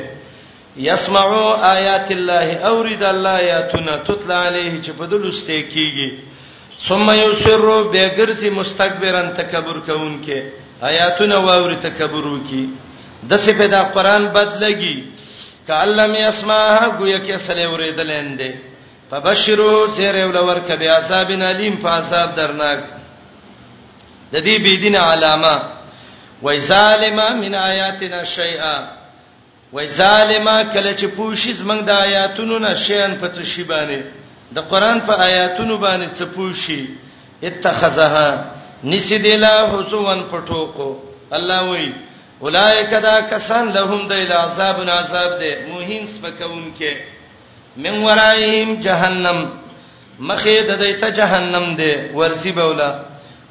یسمعوا 0.76 1.48
آیات 1.76 2.08
الله 2.10 2.46
اورید 2.68 3.02
الله 3.02 3.38
آیاتنا 3.44 3.96
تتلى 3.96 4.34
علیه 4.46 4.80
چې 4.82 4.90
په 4.98 5.06
دلسته 5.06 5.62
کیږي 5.72 6.10
ثم 6.88 7.10
یصر 7.10 7.60
بغرزی 7.92 8.50
مستكبرن 8.50 9.32
تکبر 9.36 9.78
کوونکې 9.86 10.38
آیاتنا 10.82 11.36
واوري 11.38 11.76
تکبر 11.82 12.24
وکي 12.26 12.68
د 13.28 13.36
څه 13.36 13.52
په 13.58 13.66
دا 13.68 13.82
قران 13.94 14.28
بدلږي 14.34 15.04
کعلم 15.68 16.14
یسمعها 16.14 16.88
گویا 16.98 17.18
کې 17.18 17.36
سره 17.46 17.60
اوریدلندې 17.66 18.50
فبشروا 19.10 19.86
زیر 19.94 20.14
ولور 20.24 20.56
کبی 20.68 20.88
عذاب 20.88 21.28
الیم 21.30 21.76
فعذاب 21.82 22.34
درناک 22.36 22.80
د 24.32 24.36
دې 24.38 24.56
بيدینه 24.64 24.98
علامه 24.98 25.54
وای 26.42 26.60
ظالما 26.72 27.28
من 27.34 27.54
آیاتنا 27.54 28.24
شیئا 28.24 28.76
وای 29.72 29.86
ظالما 30.00 30.56
کله 30.72 30.92
چې 31.00 31.06
پوښیز 31.16 31.62
موږ 31.68 31.80
د 31.88 31.90
آیاتونو 32.06 32.56
نشین 32.64 33.12
په 33.20 33.28
څه 33.34 33.42
شی 33.52 33.62
باندې 33.64 34.02
د 34.56 34.66
قران 34.70 34.98
په 35.08 35.12
آیاتونو 35.26 35.76
باندې 35.78 36.08
څه 36.18 36.24
پوښی 36.24 36.88
اتخذها 37.48 38.30
نسید 38.90 39.24
الله 39.34 39.60
حسوان 39.74 40.20
پټوکو 40.32 40.88
الله 41.38 41.62
وای 41.70 41.88
اولائک 42.44 42.90
دا 43.08 43.16
کسان 43.32 43.72
لهم 43.78 44.06
د 44.12 44.22
العذاب 44.26 44.76
عذاب 44.98 45.40
ده 45.40 45.54
موهین 45.70 46.06
سپکون 46.14 46.68
کې 46.78 46.94
من 47.84 47.98
ورایهم 48.04 48.78
جهنم 48.88 49.42
مخه 50.18 50.62
د 50.62 50.82
دې 50.84 51.00
ته 51.02 51.10
جهنم 51.22 51.76
ده 51.76 52.10
ورسی 52.20 52.52
بولا 52.62 52.92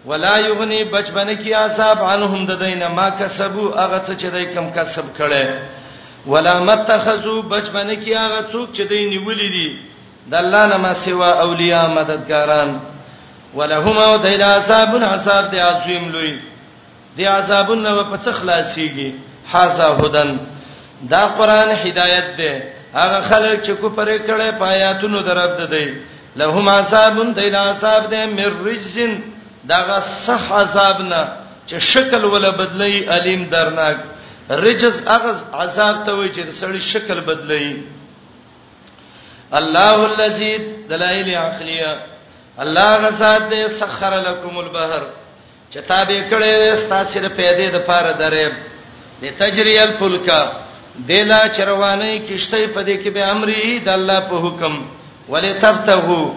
ولا 0.10 0.38
یغنی 0.48 0.82
بچبنه 0.96 1.36
کی 1.44 1.54
عذاب 1.66 2.04
عنهم 2.14 2.46
د 2.52 2.64
دینه 2.64 2.88
ما 2.98 3.10
کسبو 3.10 3.70
هغه 3.72 4.02
څه 4.08 4.22
چې 4.22 4.26
دای 4.26 4.46
کم 4.56 4.70
کسب 4.80 5.04
کړي 5.22 5.46
ولا 6.26 6.60
متخذو 6.60 7.42
بچمنه 7.42 7.96
کی 7.96 8.14
هغه 8.16 8.42
څوک 8.52 8.72
چې 8.72 8.82
دوی 8.90 9.06
نیولې 9.10 9.52
دي 9.58 9.80
د 10.34 10.36
الله 10.44 10.66
نه 10.66 10.78
ما 10.78 10.94
سوا 10.94 11.30
اولیاء 11.46 11.88
مددګاران 11.90 12.80
ولهما 13.56 14.06
ودایل 14.14 14.42
عذاب 14.44 14.96
عذاب 15.06 15.52
د 15.52 15.56
عظیم 15.56 16.10
لوی 16.12 16.36
دی 17.18 17.26
عذابونه 17.26 18.04
په 18.04 18.18
څه 18.26 18.32
خلاصيږي 18.40 19.14
حاذا 19.52 19.88
هدن 20.02 20.40
دا 21.10 21.26
قران 21.38 21.70
هدایت 21.70 22.38
دی 22.38 22.54
هغه 22.94 23.22
خلک 23.22 23.64
چې 23.66 23.72
کوپر 23.82 24.18
کړي 24.18 24.60
پایاتونو 24.60 25.22
درب 25.22 25.70
دی 25.72 25.94
لهما 26.36 26.78
عذاب 26.80 27.34
دایل 27.36 27.56
عذاب 27.56 28.10
دی 28.12 28.26
من 28.26 28.68
رجزن 28.68 29.20
دا 29.64 30.00
صح 30.00 30.52
عذابنا 30.54 31.28
چې 31.68 31.76
شکل 31.78 32.26
ولا 32.26 32.50
بدلی 32.52 33.08
الیم 33.10 33.44
درناک 33.52 33.98
رجز 34.52 35.02
اغز 35.08 35.44
عذاب 35.54 36.06
ته 36.06 36.14
وای 36.14 36.30
چې 36.34 36.52
سړی 36.62 36.80
شکل 36.82 37.20
بدلی 37.22 37.84
الله 39.60 40.00
الذی 40.10 40.52
دلائل 40.90 41.30
عقلیه 41.44 41.94
الله 42.64 42.90
غزاد 43.06 43.48
دې 43.50 43.70
سخر 43.80 44.14
لكم 44.28 44.58
البحر 44.64 45.04
چې 45.72 45.78
تابې 45.90 46.32
کړې 46.32 46.76
ستاسو 46.84 47.20
پیدې 47.30 47.74
د 47.76 47.88
پاره 47.92 48.14
درې 48.14 48.54
لتجریل 49.22 49.94
فلکا 50.00 50.44
دلا 51.10 51.42
چروانی 51.58 52.20
کشته 52.20 52.68
په 52.68 52.84
دې 52.84 53.06
کې 53.06 53.10
به 53.10 53.26
امرې 53.34 53.86
د 53.86 53.90
الله 53.90 54.20
په 54.20 54.36
حکم 54.36 54.86
ولتبتغوا 55.30 56.32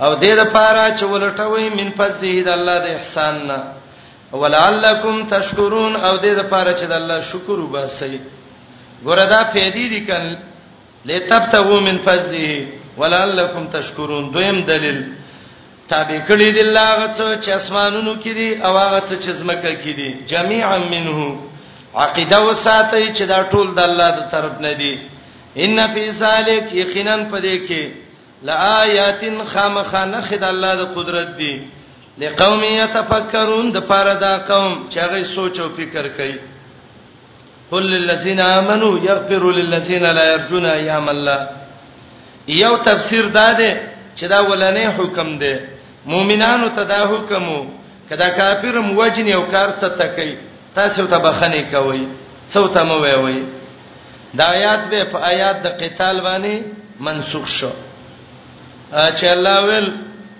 او 0.00 0.10
دې 0.20 0.26
لپاره 0.42 0.94
چې 0.96 1.02
ولټوي 1.04 1.68
من 1.82 1.90
فضله 2.00 2.42
د 2.48 2.58
الله 2.58 2.78
د 2.84 2.90
احسان 2.96 3.46
نه 3.46 3.58
ولعلکم 4.32 5.24
تشکرون 5.30 5.96
او 5.96 6.18
دې 6.18 6.32
لپاره 6.40 6.72
چې 6.80 6.84
د 6.86 6.92
الله 6.92 7.20
شکر 7.30 7.58
وباسئ 7.60 8.18
ګوردا 9.04 9.42
پیدې 9.54 9.86
دي 9.92 10.00
کله 10.06 10.38
لتبتغوا 11.04 11.80
من 11.80 11.98
فضله 11.98 12.66
ولعلکم 12.98 13.64
تشکرون 13.72 14.32
دویم 14.34 14.60
دلیل 14.72 14.98
تابع 15.88 16.18
کړی 16.28 16.48
دی 16.54 16.60
الله 16.60 16.88
غڅ 17.00 17.18
چې 17.44 17.48
اسمانونو 17.50 18.14
کې 18.14 18.28
دي 18.38 18.50
او 18.64 18.78
هغه 18.78 19.00
څه 19.08 19.14
چې 19.24 19.30
زمکه 19.30 19.72
کې 19.82 19.92
دي 19.98 20.10
جميعا 20.32 20.78
منه 20.78 21.38
عقیده 21.94 22.40
وساتئ 22.42 23.04
چې 23.12 23.22
دا 23.24 23.48
ټول 23.50 23.66
د 23.74 23.78
الله 23.88 24.10
د 24.18 24.20
طرف 24.30 24.60
نه 24.60 24.72
دي 24.72 24.94
ان 25.64 25.78
فی 25.94 26.10
سالک 26.12 26.74
یقینا 26.74 27.16
پدې 27.32 27.68
کې 27.68 27.82
لآیاتن 28.42 29.44
خامخانه 29.52 30.20
خد 30.28 30.44
الله 30.44 30.74
د 30.80 30.82
قدرت 30.98 31.36
دی 31.38 31.54
لقوم 32.20 32.62
يتفکرون 32.80 33.66
د 33.76 33.78
پاره 33.90 34.14
دا 34.24 34.32
قوم 34.50 34.70
چې 34.92 34.96
هغه 35.04 35.18
سوچ 35.34 35.54
او 35.60 35.68
فکر 35.76 36.04
کوي 36.16 36.38
قل 37.70 37.84
للذین 37.94 38.40
آمنوا 38.40 38.94
یغفروا 39.10 39.52
للذین 39.58 40.02
لا 40.18 40.24
یرجون 40.32 40.64
ایام 40.66 41.08
الله 41.14 41.40
یو 42.62 42.72
تفسیر 42.88 43.24
دا 43.36 43.48
دی 43.60 43.70
چې 44.16 44.22
دا 44.32 44.38
ولنې 44.48 44.86
حکم 44.98 45.38
دی 45.44 45.54
مؤمنانو 46.12 46.68
ته 46.76 46.82
دا 46.92 47.00
حکم 47.12 47.46
کدا 48.10 48.28
کافر 48.40 48.78
موجن 48.90 49.28
یو 49.34 49.42
کار 49.54 49.70
څه 49.80 49.98
تکي 50.02 50.34
تاسو 50.74 51.06
ته 51.06 51.18
بخنه 51.28 51.62
کوي 51.72 52.04
څو 52.52 52.66
ته 52.76 52.82
مو 52.92 52.98
وی 53.06 53.14
وی 53.24 53.40
دا 54.34 54.44
آیات 54.58 54.80
به 54.90 55.04
په 55.12 55.18
آیات 55.32 55.62
د 55.64 55.78
قتال 55.82 56.20
باندې 56.28 56.64
منسوخ 57.08 57.46
شو 57.58 57.70
چې 58.92 59.24
الله 59.32 59.58
ول 59.68 59.92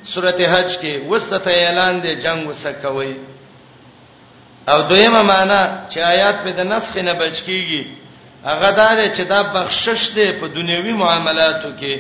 سورته 0.04 0.44
حج 0.52 0.78
کې 0.80 1.02
وسته 1.08 1.50
اعلان 1.52 2.00
دی 2.02 2.14
جنگ 2.24 2.48
وسکوي 2.48 3.14
او 4.68 4.80
دویمه 4.88 5.22
معنی 5.22 5.62
چې 5.90 5.98
آیات 5.98 6.36
په 6.44 6.50
د 6.50 6.60
نسخ 6.60 6.96
نه 6.96 7.14
بچ 7.14 7.34
کیږي 7.46 7.82
هغه 8.44 8.70
دا 8.70 9.14
چې 9.14 9.20
دا 9.28 9.42
بخشش 9.42 10.10
دی 10.14 10.32
په 10.40 10.46
دنیوي 10.48 10.92
معاملاتو 10.92 11.68
کې 11.80 11.98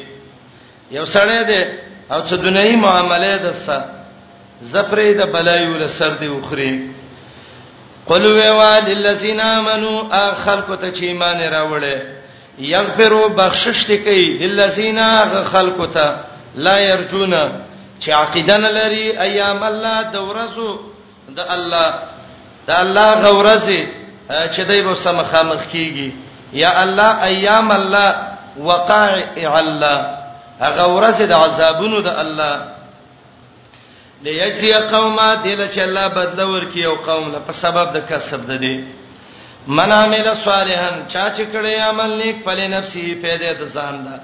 یو 0.90 1.04
سره 1.06 1.42
دی 1.42 1.62
او 2.10 2.20
څه 2.24 2.32
دنیوي 2.36 2.76
معاملې 2.82 3.38
د 3.42 3.50
څه 3.66 3.84
زپرې 4.72 5.14
د 5.18 5.22
بلایو 5.32 5.74
له 5.76 5.86
سر 5.88 6.10
دی 6.16 6.28
وخري 6.28 6.88
قل 8.06 8.26
و 8.26 8.62
للذین 8.86 9.40
امنوا 9.40 10.06
اخلق 10.12 10.78
ته 10.80 10.92
چې 10.92 11.02
ایمان 11.02 11.40
راوړې 11.40 11.98
یغفروا 12.58 13.28
بخشش 13.28 13.86
دی 13.86 13.98
کوي 13.98 14.38
للذین 14.38 14.98
خلق 15.44 15.90
ته 15.94 16.20
لا 16.54 16.78
يرجون 16.82 17.34
چې 18.00 18.10
عقیده 18.10 18.56
نه 18.58 18.70
لري 18.70 19.06
ایام 19.26 19.62
الله 19.70 19.96
د 20.16 20.24
ورځو 20.30 20.70
د 21.38 21.52
الله 21.56 21.88
د 22.66 22.70
الله 22.82 23.10
غورځي 23.24 23.82
چې 24.52 24.60
دای 24.72 24.80
په 24.88 24.94
سم 25.04 25.18
خامخ 25.32 25.62
کیږي 25.72 26.08
یا 26.62 26.70
الله 26.82 27.10
ایام 27.32 27.68
الله 27.78 28.10
وقائع 28.68 29.52
الله 29.62 29.98
هغه 30.64 30.84
ورځ 30.96 31.18
د 31.32 31.32
عذابونو 31.32 32.00
د 32.08 32.20
الله 32.22 32.56
ليجزي 34.24 34.72
قوما 34.96 35.28
دل 35.34 35.60
چې 35.72 35.78
الله 35.88 36.08
بدل 36.16 36.42
ورکي 36.54 36.84
او 36.86 36.94
قوم 37.10 37.30
له 37.34 37.38
په 37.46 37.52
سبب 37.52 37.92
د 37.96 38.06
کسب 38.10 38.46
ده 38.52 38.56
دي 38.64 38.76
من 39.66 39.92
عمل 39.92 40.26
صالحا 40.44 40.90
چا 41.12 41.24
چې 41.36 41.44
کړي 41.54 41.74
عمل 41.90 42.10
نیک 42.24 42.44
په 42.44 42.52
لنفسه 42.60 43.14
پیدا 43.22 43.50
د 43.60 43.64
ځان 43.76 44.04
ده 44.08 44.20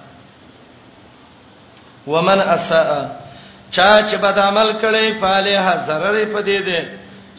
ومن 2.07 2.41
اساء 2.41 3.26
چا 3.71 3.99
چې 4.11 4.17
بد 4.21 4.39
عمل 4.39 4.73
کړي 4.81 5.19
فالحه 5.21 5.75
zarar 5.89 6.17
په 6.33 6.43
دې 6.43 6.63
ده 6.65 6.89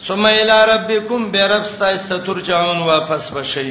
ثم 0.06 0.26
الى 0.26 0.58
ربكم 0.72 1.30
برب 1.32 1.62
استایست 1.64 2.12
ترجعون 2.26 2.82
واپس 2.92 3.30
بشي 3.32 3.70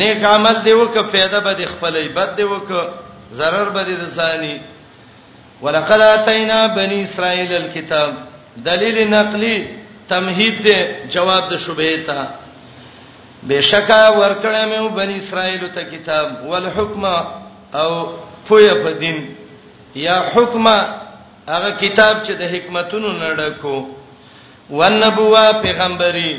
نیک 0.00 0.24
عمل 0.32 0.56
دی 0.64 0.72
وکه 0.72 1.02
پیدا 1.10 1.38
به 1.40 1.52
د 1.52 1.64
خپلې 1.64 2.16
بد 2.16 2.36
دی 2.36 2.42
وکه 2.42 2.94
zarar 3.40 3.66
به 3.76 3.82
د 3.88 4.06
ثاني 4.16 4.58
ولقد 5.62 6.00
اتینا 6.00 6.66
بني 6.76 7.02
اسرائيل 7.02 7.54
الكتاب 7.54 8.14
دلیل 8.66 8.98
نقلی 9.10 9.56
تمهید 10.08 10.62
دی 10.64 10.76
جواب 11.16 11.50
د 11.52 11.56
شبهه 11.56 11.96
ته 11.96 12.28
بشکا 13.50 14.00
ورکړه 14.12 14.74
مې 14.74 14.96
بني 14.96 15.16
اسرائيل 15.16 15.68
ته 15.74 15.84
کتاب 15.90 16.32
والحکما 16.52 17.14
او 17.82 17.90
فوی 18.48 18.68
په 18.84 18.90
دین 19.00 19.20
یا 19.94 20.16
حکما 20.34 20.76
هغه 21.54 21.70
کتاب 21.82 22.14
چې 22.26 22.32
د 22.40 22.42
حکمتونو 22.54 23.08
نړکو 23.24 23.76
ونبوه 24.78 25.44
پیغمبري 25.64 26.32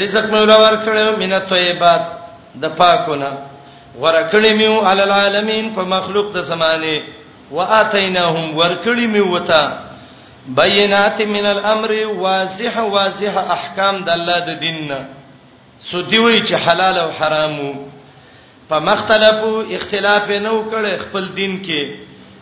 رزق 0.00 0.26
مولا 0.34 0.56
ورکړو 0.64 1.06
مینه 1.22 1.38
طیبات 1.54 2.04
د 2.62 2.76
پاکونه 2.80 3.30
ورکړې 4.02 4.52
میو 4.60 4.74
عل 4.90 5.00
العالمین 5.06 5.64
په 5.76 5.82
مخلوق 5.94 6.26
د 6.36 6.46
زمانه 6.50 6.94
واتیناهم 7.58 8.46
ورکړې 8.60 9.06
میو 9.16 9.26
وتا 9.34 9.62
بینات 10.60 11.18
من 11.34 11.46
الامر 11.54 11.90
واضح 12.24 12.74
واضح 12.96 13.34
احکام 13.58 13.94
د 14.06 14.16
الله 14.16 14.38
د 14.48 14.58
دیننا 14.64 15.00
سودی 15.90 16.18
وی 16.24 16.38
چې 16.48 16.54
حلال 16.68 16.96
او 17.04 17.10
حرامو 17.18 17.70
په 18.68 18.76
مختلفو 18.90 19.52
اختلاف 19.76 20.30
نه 20.30 20.50
وکړي 20.58 20.92
خپل 21.06 21.24
دین 21.42 21.62
کې 21.66 21.82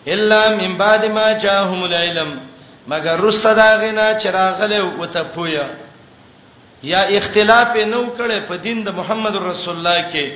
الا 0.09 0.57
من 0.57 0.79
بعد 0.79 1.05
ما 1.05 1.33
جاءهم 1.33 1.83
العلم 1.85 2.41
مگر 2.89 3.17
رست 3.21 3.45
دا 3.47 3.79
غنا 3.81 4.15
چراغله 4.15 4.83
وته 5.01 5.23
پویا 5.23 5.67
یا 6.83 7.01
اختلاف 7.03 7.77
نو 7.77 8.03
کړي 8.19 8.49
په 8.49 8.57
دین 8.63 8.85
د 8.85 8.89
محمد 8.95 9.37
رسول 9.37 9.75
الله 9.77 10.05
کې 10.13 10.31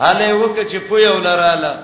اله 0.00 0.34
وک 0.34 0.58
چې 0.70 0.76
پویا 0.88 1.12
ولراله 1.12 1.74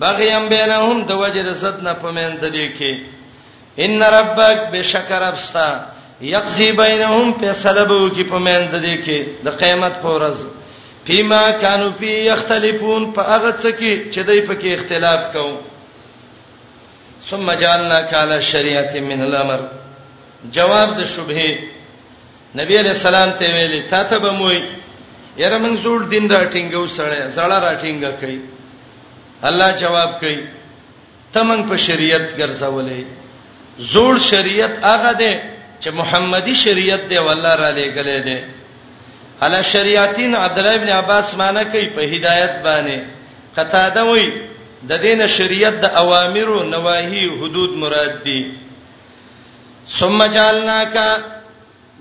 بغیم 0.00 0.48
بینهم 0.48 1.06
د 1.06 1.10
وجه 1.12 1.42
د 1.42 1.52
ستنه 1.54 1.92
پمن 1.92 2.36
ته 2.40 2.48
دی 2.48 2.68
کې 2.78 3.02
ان 3.78 4.02
ربک 4.02 4.68
بشکر 4.72 5.22
ابستا 5.22 5.70
یقضی 6.20 6.72
بینهم 6.72 7.32
فیصلبو 7.40 8.10
کې 8.10 8.22
پمن 8.30 8.68
ته 8.70 8.78
دی 8.78 8.96
کې 9.04 9.44
د 9.44 9.48
قیامت 9.64 10.02
پورز 10.02 10.46
فيما 11.08 11.50
كانوا 11.50 11.90
فيه 12.00 12.32
يختلفون 12.32 13.12
فاغت 13.16 13.58
سکی 13.60 13.92
چې 14.12 14.18
دای 14.18 14.40
په 14.40 14.54
کې 14.60 14.66
اختلاف 14.78 15.20
کوي 15.32 15.56
ثم 17.26 17.52
جعلناك 17.52 18.14
على 18.14 18.42
شريعه 18.42 19.00
من 19.00 19.22
الامر 19.22 19.60
جواب 20.56 20.96
د 20.98 21.04
شبهه 21.04 21.58
نبی 22.60 22.74
علیہ 22.80 22.90
السلام 22.98 23.30
ته 23.40 23.46
ویلي 23.54 23.80
تا 23.94 24.02
ته 24.10 24.18
به 24.24 24.30
موي 24.40 24.58
یره 25.38 25.58
موږ 25.58 25.74
زوړ 25.82 26.00
دین 26.12 26.30
راټینګو 26.30 26.82
سره 26.86 27.28
زړه 27.36 27.58
راټینګه 27.66 28.10
کوي 28.20 28.40
الله 29.50 29.70
جواب 29.82 30.18
کوي 30.20 30.40
تمنګ 31.34 31.62
په 31.70 31.76
شریعت 31.86 32.26
ګرځولې 32.38 33.00
زوړ 33.92 34.18
شریعت 34.30 34.74
هغه 34.90 35.12
ده 35.22 35.34
چې 35.80 35.90
محمدي 36.00 36.54
شریعت 36.64 37.02
دی 37.10 37.18
والله 37.18 37.54
را 37.64 37.70
لېګلې 37.70 38.20
ده 38.26 38.44
الا 39.46 39.60
شریعتین 39.62 40.34
عبد 40.34 40.58
الله 40.58 40.74
ابن 40.74 40.88
عباس 41.00 41.34
معنی 41.40 41.64
کوي 41.72 41.86
په 41.94 42.02
هدایت 42.16 42.54
باندې 42.64 42.98
قطاده 43.58 44.04
وایي 44.06 44.28
د 44.86 44.90
دینه 45.06 45.26
شریعت 45.26 45.74
د 45.82 45.86
اوامر 46.02 46.48
او 46.56 46.62
نواهی 46.74 47.26
حدود 47.40 47.70
مراد 47.82 48.14
دي 48.24 48.42
ثم 49.98 50.18
جعلناک 50.34 50.96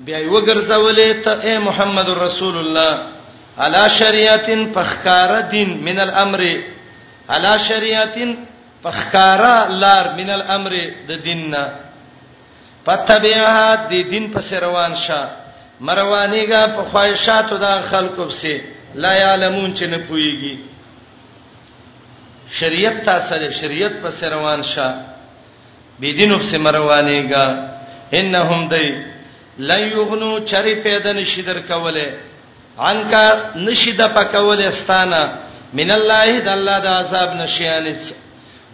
بیا 0.05 0.17
یو 0.29 0.37
ګرځولې 0.47 1.09
ته 1.25 1.31
اے 1.45 1.53
محمد 1.67 2.07
رسول 2.09 2.57
الله 2.57 2.93
علا 3.63 3.87
شریعتن 3.99 4.59
فخکار 4.73 5.29
دین 5.51 5.69
من 5.87 5.99
الامر 5.99 6.41
علا 7.29 7.57
شریعتن 7.69 8.35
فخکارا 8.83 9.57
لار 9.81 10.05
من 10.19 10.29
الامر 10.29 10.73
د 11.07 11.11
دیننا 11.25 11.63
فتبعها 12.85 13.69
د 13.75 13.79
دی 13.89 14.03
دین 14.11 14.25
پس 14.33 14.53
روان 14.53 14.93
شه 14.95 15.21
مروانیګه 15.85 16.61
په 16.75 16.81
خواهشاتو 16.91 17.57
د 17.57 17.65
خلقو 17.89 18.23
پسې 18.29 18.55
لا 19.03 19.13
یعلمون 19.13 19.73
چې 19.75 19.83
نه 19.91 19.97
پويږي 20.07 20.55
شریعت 22.59 23.05
تاسو 23.05 23.49
شریعت 23.59 23.91
پس 24.01 24.23
روان 24.23 24.61
شه 24.73 24.91
بی 25.99 26.11
دینوب 26.13 26.41
سے 26.49 26.57
مروانېګا 26.57 27.45
انهم 28.13 28.67
دی 28.71 28.89
لا 29.69 29.77
یغنو 29.77 30.39
چری 30.39 30.73
پیدا 30.81 31.11
نشی 31.13 31.41
در 31.41 31.59
کوله 31.67 32.07
انکا 32.89 33.23
نشی 33.55 33.91
د 33.91 34.07
پکوله 34.13 34.67
استانه 34.67 35.23
من 35.73 35.91
الله 35.91 36.39
د 36.39 36.47
الله 36.57 36.79
د 36.79 36.87
عذاب 36.87 37.33
نشیانس 37.35 38.13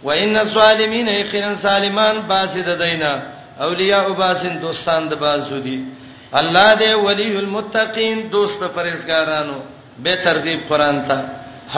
و 0.04 0.10
ان 0.10 0.36
الظالمین 0.36 1.08
یقینا 1.08 1.54
سالمان 1.62 2.20
باسی 2.28 2.62
د 2.62 2.78
دینا 2.82 3.12
اولیاء 3.66 4.08
باسن 4.12 4.58
دوستان 4.62 5.08
د 5.08 5.14
بازو 5.18 5.58
دی 5.60 5.84
الله 6.40 6.74
دې 6.76 6.90
ولی 7.06 7.36
المتقین 7.36 8.28
دوست 8.32 8.60
پرهیزګارانو 8.60 9.58
به 10.02 10.16
ترغیب 10.16 10.60
قران 10.68 11.02
ته 11.08 11.18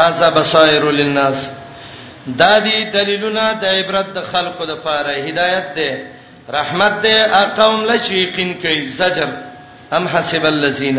هاذا 0.00 0.28
بصائر 0.40 0.90
للناس 0.92 1.50
دا 2.40 2.58
دي 2.66 2.76
دلیلونه 2.94 3.42
د 3.62 3.64
عبرت 3.76 4.06
د 4.14 4.18
خلقو 4.32 4.64
د 4.70 4.74
پاره 4.84 5.10
هدایت 5.28 5.66
ده 5.78 5.90
رحمت 6.58 6.94
ده 7.04 7.14
اقوم 7.44 7.76
لشیقین 7.90 8.54
کوي 8.62 8.86
زجر 8.98 9.30
ام 9.96 10.06
حسب 10.12 10.44
الذین 10.46 10.98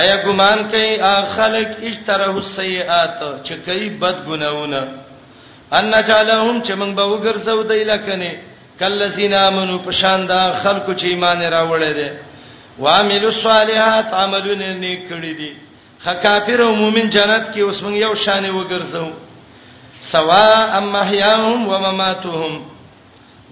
آیا 0.00 0.16
ګمان 0.24 0.58
کوي 0.72 0.92
خلق 1.36 1.68
اشتره 1.90 2.34
السیئات 2.44 3.20
چې 3.46 3.52
کوي 3.66 3.88
بد 3.90 4.16
ګناونه 4.28 4.80
ان 5.78 5.90
جعلهم 6.08 6.62
چې 6.64 6.72
موږ 6.80 6.90
به 6.98 7.04
وګرځو 7.12 7.58
د 7.70 7.72
الکنه 7.82 8.32
کلذین 8.80 9.34
امنو 9.34 9.78
پشان 9.84 10.26
دا 10.28 10.42
خلقو 10.62 10.92
چې 10.94 11.04
ایمان 11.06 11.40
راوړل 11.42 11.92
دي 11.94 12.08
واملوا 12.78 13.28
الصالحات 13.34 14.12
عملونه 14.14 14.66
نیک 14.84 15.00
کړی 15.10 15.32
دي 15.40 15.54
خکافر 16.04 16.60
او 16.62 16.74
مؤمن 16.74 17.06
جنت 17.16 17.44
کې 17.54 17.58
اوس 17.60 17.78
موږ 17.82 17.94
یو 18.06 18.14
شان 18.24 18.44
وګرځو 18.50 19.08
سواء 20.00 20.78
ام 20.78 20.84
محیاهم 20.92 21.68
و 21.68 21.78
مماتهم 21.78 22.60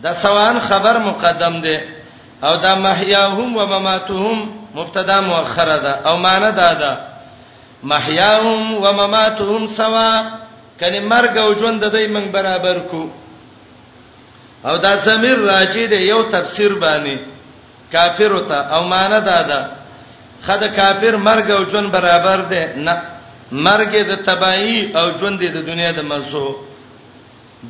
دا 0.02 0.12
سوان 0.14 0.58
خبر 0.60 0.98
مقدم 0.98 1.60
دی 1.60 1.78
او 2.42 2.56
دا 2.56 2.74
محیاهم 2.74 3.56
و 3.56 3.66
مماتهم 3.66 4.48
مبتدا 4.74 5.20
مؤخره 5.20 5.78
ده 5.78 6.08
او 6.08 6.16
معنی 6.16 6.52
دا 6.52 6.74
ده 6.74 6.98
محیاهم 7.82 8.74
و 8.74 8.92
مماتهم 9.02 9.66
سواء 9.66 10.22
کله 10.80 11.00
مرګ 11.08 11.34
او 11.38 11.50
ژوند 11.58 11.84
د 11.84 11.90
دوی 11.92 12.06
من 12.06 12.26
برابر 12.32 12.78
کو 12.78 13.02
او 14.64 14.76
دا 14.78 14.96
زمير 14.96 15.36
راځي 15.46 15.84
د 15.92 15.92
یو 15.92 16.22
تفسیر 16.22 16.72
باندې 16.82 17.16
کافر 17.92 18.32
وته 18.32 18.58
او 18.74 18.84
معنی 18.88 19.20
دا 19.20 19.42
ده 19.42 19.68
خدای 20.46 20.68
کافر 20.70 21.14
مرګ 21.24 21.50
او 21.50 21.64
ژوند 21.70 21.92
برابر 21.92 22.36
ده 22.40 22.74
نه 22.76 23.02
مرګ 23.52 23.92
د 24.10 24.24
تباہی 24.26 24.76
او 25.00 25.06
ژوند 25.18 25.40
د 25.42 25.56
دنیا 25.68 25.90
د 25.96 26.00
مزو 26.10 26.46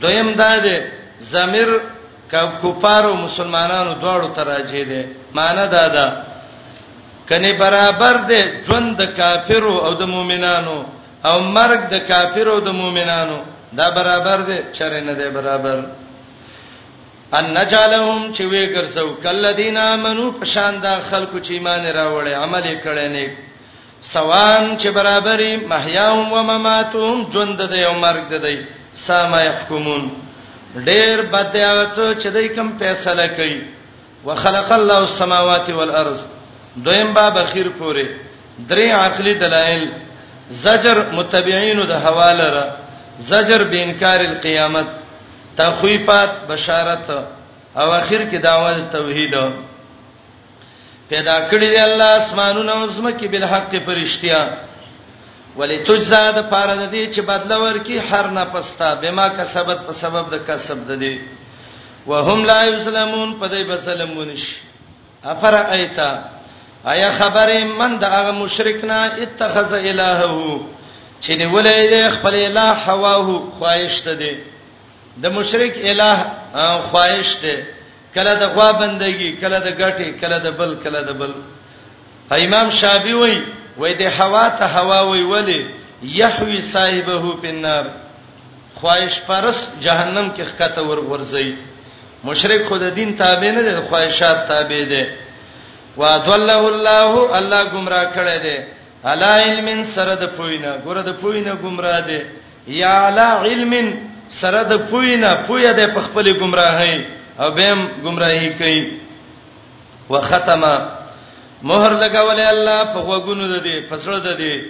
دویم 0.01 0.33
دا 0.41 0.53
دی 0.65 0.77
زمير 1.33 1.69
کفار 2.33 3.05
او 3.11 3.15
مسلمانانو 3.17 3.93
دواړو 4.03 4.29
تراجه 4.37 4.83
دي 4.85 5.05
معنی 5.35 5.67
دا 5.77 5.89
ده 5.89 6.07
کني 7.29 7.53
برابر 7.53 8.17
دي 8.29 8.41
ژوند 8.67 8.97
د 8.97 9.03
کافرو 9.19 9.79
او 9.87 9.95
د 9.95 10.03
مؤمنانو 10.05 10.85
او 11.31 11.39
مرګ 11.41 11.81
د 11.91 11.95
کافرو 12.09 12.53
او 12.55 12.61
د 12.61 12.69
مؤمنانو 12.73 13.39
دا 13.73 13.91
برابر 13.91 14.37
دي 14.41 14.57
چر 14.77 15.01
نه 15.01 15.13
دي 15.13 15.29
برابر 15.31 15.81
ان 17.39 17.45
نجالهم 17.57 18.33
چې 18.35 18.43
وی 18.51 18.75
ګرځو 18.75 19.23
کله 19.23 19.53
دین 19.53 19.77
امنو 19.77 20.31
پشان 20.41 20.81
دا 20.83 21.01
خلکو 21.11 21.39
چې 21.39 21.51
ایمان 21.51 21.85
راوړې 21.87 22.33
عمل 22.43 22.65
یې 22.65 22.77
کړي 22.85 23.09
نه 23.17 23.27
سوان 24.03 24.77
چې 24.79 24.89
برابرې 24.91 25.57
محیاهم 25.71 26.33
و 26.33 26.43
مماتهم 26.43 27.25
ژوند 27.33 27.61
د 27.71 27.75
یو 27.77 27.93
مرګ 27.93 28.29
د 28.31 28.35
دی 28.43 28.57
سما 28.95 29.41
يحكمون 29.43 30.09
ډېر 30.77 31.23
بدیاڅو 31.33 32.09
چې 32.21 32.29
دای 32.33 32.49
کوم 32.49 32.69
فیصله 32.79 33.27
کوي 33.37 33.59
وخلق 34.25 34.73
الله 34.73 34.99
السماوات 34.99 35.71
والارض 35.71 36.19
دویم 36.77 37.13
باب 37.15 37.39
اخیر 37.39 37.67
پورې 37.79 38.07
درې 38.69 38.91
عقلي 38.93 39.35
دلایل 39.35 39.89
زجر 40.49 41.05
متبعين 41.13 41.87
د 41.87 41.93
حواله 42.07 42.51
را 42.57 42.67
زجر 43.19 43.65
بینکار 43.65 44.21
القیامت 44.21 44.87
تخویفات 45.57 46.31
بشارت 46.49 47.11
او 47.77 47.91
اخر 47.93 48.23
کې 48.31 48.35
داوال 48.41 48.81
توحید 48.93 49.35
پیدا 51.09 51.35
کړی 51.51 51.67
دی 51.71 51.77
الله 51.81 52.05
اسمانونه 52.21 52.73
او 52.79 52.87
زمکه 52.95 53.27
بل 53.33 53.45
حق 53.55 53.75
پرشتیا 53.89 54.41
ولتجزا 55.59 56.23
د 56.39 56.47
پاره 56.53 56.75
د 56.77 56.93
دې 56.93 57.17
چې 57.17 57.21
بدلا 57.29 57.59
ورکی 57.61 57.99
هر 57.99 58.31
نه 58.39 58.45
پستا 58.55 58.89
بما 59.05 59.27
کسبت 59.37 59.79
په 59.91 59.95
سبب 59.99 60.33
د 60.35 60.41
کسب 60.49 60.79
د 60.89 60.99
دې 61.03 61.19
وهم 62.13 62.45
لا 62.51 62.57
یسلمون 62.71 63.37
په 63.43 63.49
دې 63.49 63.65
بسلمونش 63.71 64.49
افر 65.35 65.55
ایت 65.61 65.99
ایا 66.91 67.11
خبر 67.21 67.53
من 67.79 67.97
د 68.03 68.13
هغه 68.17 68.33
مشرک 68.41 68.85
نه 68.93 68.99
اتخذ 69.27 69.73
الهو 69.79 70.59
چې 71.23 71.31
دی 71.31 71.47
ولې 71.55 71.95
د 71.95 72.11
خپل 72.19 72.35
الہ 72.43 72.67
هواو 72.89 73.39
خواهش 73.59 74.01
ته 74.09 74.15
دی 74.25 74.35
د 75.23 75.27
مشرک 75.39 75.79
الہ 75.95 76.13
خواهش 76.91 77.35
ته 77.47 77.65
کله 78.17 78.35
د 78.43 78.45
غوا 78.55 78.69
بندګي 78.83 79.31
کله 79.43 79.59
د 79.67 79.69
غټي 79.81 80.09
کله 80.21 80.39
د 80.47 80.57
بل 80.61 80.71
کله 80.85 81.01
د 81.09 81.19
بل 81.21 81.33
امام 82.43 82.69
شافعي 82.81 83.15
وای 83.21 83.35
وای 83.81 83.93
د 84.01 84.03
هوا 84.21 84.45
ته 84.61 84.65
هوا 84.77 85.01
وای 85.11 85.23
ولی 85.33 85.61
يحوي 86.21 86.61
صاحبه 86.75 87.23
په 87.43 87.49
النار 87.55 87.85
خواهش 88.81 89.15
پرس 89.29 89.59
جهنم 89.85 90.27
کې 90.35 90.43
خکته 90.51 90.83
ور 90.89 90.99
ورځي 90.99 91.57
مشرک 92.29 92.63
خود 92.71 92.83
دین 93.01 93.13
تابع 93.21 93.51
نه 93.59 93.63
دي 93.67 93.77
خواهشات 93.91 94.49
تابع 94.53 94.81
دي 94.95 95.05
وادله 96.01 96.59
الله 96.73 97.39
الله 97.39 97.65
گمراه 97.75 98.07
کړي 98.17 98.39
دي 98.49 98.57
الا 99.11 99.31
علم 99.43 99.67
سره 99.95 100.15
د 100.23 100.31
پوینه 100.37 100.71
ګوره 100.85 101.03
د 101.09 101.13
پوینه 101.23 101.53
گمراه 101.65 102.01
دي 102.09 102.21
یا 102.79 102.95
الا 103.09 103.27
علم 103.49 103.75
سره 104.37 104.63
د 104.71 104.75
پوینه 104.93 105.31
پوی 105.51 105.69
د 105.81 105.85
خپل 106.07 106.27
گمراهي 106.43 106.97
او 107.41 107.51
بهم 107.57 107.81
گمراهی 108.05 108.49
کوي 108.59 108.99
وختمه 110.11 110.73
مہر 111.69 111.93
لگاولې 112.03 112.49
الله 112.55 112.85
په 112.95 113.01
وګونو 113.11 113.47
د 113.53 113.57
دې 113.67 113.77
فسړه 113.91 114.19
د 114.27 114.31
دې 114.39 114.65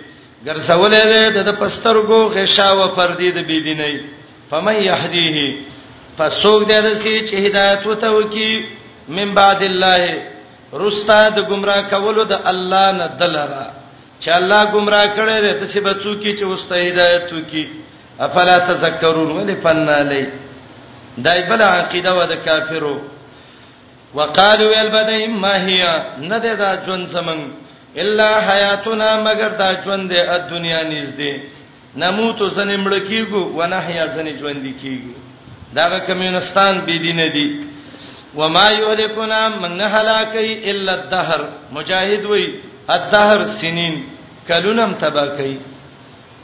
ګرځولې 0.46 1.28
ده 1.34 1.42
د 1.48 1.52
پسترګو 1.60 2.18
غشا 2.36 2.70
و 2.72 2.88
پردې 2.96 3.28
د 3.36 3.38
بی 3.48 3.58
دیني 3.66 3.94
فمن 4.50 4.76
يهديه 4.82 5.62
فسوق 6.18 6.60
دې 6.68 6.78
د 6.86 6.88
سي 7.02 7.14
چې 7.28 7.34
هدایت 7.46 7.86
وته 7.86 8.10
وکي 8.16 8.66
من 9.08 9.34
بعد 9.34 9.62
الله 9.62 10.22
رستا 10.74 11.28
د 11.28 11.38
گمراه 11.50 11.82
کولو 11.90 12.22
د 12.24 12.32
الله 12.50 12.92
نه 12.92 13.06
دلرا 13.20 13.66
چې 14.22 14.28
الله 14.38 14.62
گمراه 14.74 15.06
کړي 15.16 15.38
ده 15.44 15.52
د 15.60 15.64
سي 15.66 15.80
بچو 15.80 16.14
کی 16.22 16.36
چې 16.38 16.42
واستهدایت 16.42 17.32
وکي 17.32 17.66
افلا 18.18 18.58
تذکرون 18.58 19.30
ولې 19.36 19.54
فنالي 19.62 20.24
دای 21.24 21.40
بل 21.42 21.62
عقیده 21.62 22.10
و 22.14 22.26
د 22.26 22.34
کافرو 22.44 23.00
وقالو 24.14 24.68
البدیم 24.76 25.30
ما 25.36 25.52
هي 25.54 25.82
نه 26.28 26.38
ده 26.38 26.54
دا 26.54 26.84
ژوند 26.86 27.06
سمون 27.06 27.52
الا 27.96 28.40
حیاتنا 28.50 29.22
مگر 29.22 29.48
دا 29.48 29.82
ژوند 29.84 30.12
د 30.12 30.48
دنیا 30.50 30.80
نږدې 30.90 31.32
نموتو 31.96 32.50
سن 32.50 32.76
مړکیګو 32.84 33.42
و 33.58 33.66
نه 33.66 33.76
حیا 33.86 34.06
سن 34.14 34.26
ژوند 34.38 34.64
کیګو 34.80 35.14
دا 35.74 35.98
کمیونستان 36.06 36.74
بی 36.86 36.98
دین 36.98 37.32
دي 37.32 37.48
وما 38.34 38.70
یهلکنا 38.72 39.48
من 39.48 39.80
هلاکی 39.80 40.70
الا 40.70 40.92
الدهر 40.92 41.40
مجاهد 41.72 42.24
وی 42.24 42.60
الدهر 42.88 43.46
سنین 43.46 44.04
کلونم 44.48 44.92
تبا 44.94 45.26
کوي 45.26 45.56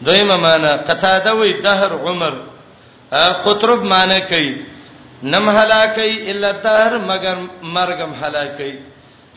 دویمه 0.04 0.36
معنا 0.36 0.72
قطاده 0.72 1.32
وی 1.36 1.52
دهر 1.60 1.92
عمر 1.92 2.32
قطرب 3.20 3.82
معنی 3.84 4.20
کوي 4.20 4.56
نم 5.22 5.48
هلاکي 5.48 6.30
الا 6.30 6.50
دهر 6.52 6.98
مگر 6.98 7.36
مرګم 7.62 8.12
هلاکي 8.22 8.78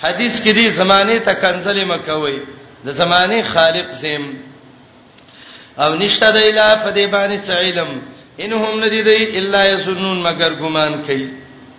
حدیث 0.04 0.40
کې 0.44 0.52
دی 0.56 0.70
زمانه 0.72 1.20
ته 1.20 1.34
کنزلې 1.34 1.86
مکوي 1.86 2.38
د 2.86 2.90
زمانه 2.90 3.42
خالق 3.42 3.90
زم 4.04 4.34
او 5.80 5.96
نشته 5.96 6.30
د 6.32 6.36
اله 6.36 6.76
په 6.84 6.90
دې 6.92 7.12
باندې 7.12 7.50
علم 7.50 8.02
انهم 8.40 8.84
ندی 8.84 9.02
دی 9.10 9.38
الا 9.40 9.66
یسنون 9.66 10.18
مگر 10.24 10.52
ګمان 10.62 11.04
کوي 11.08 11.30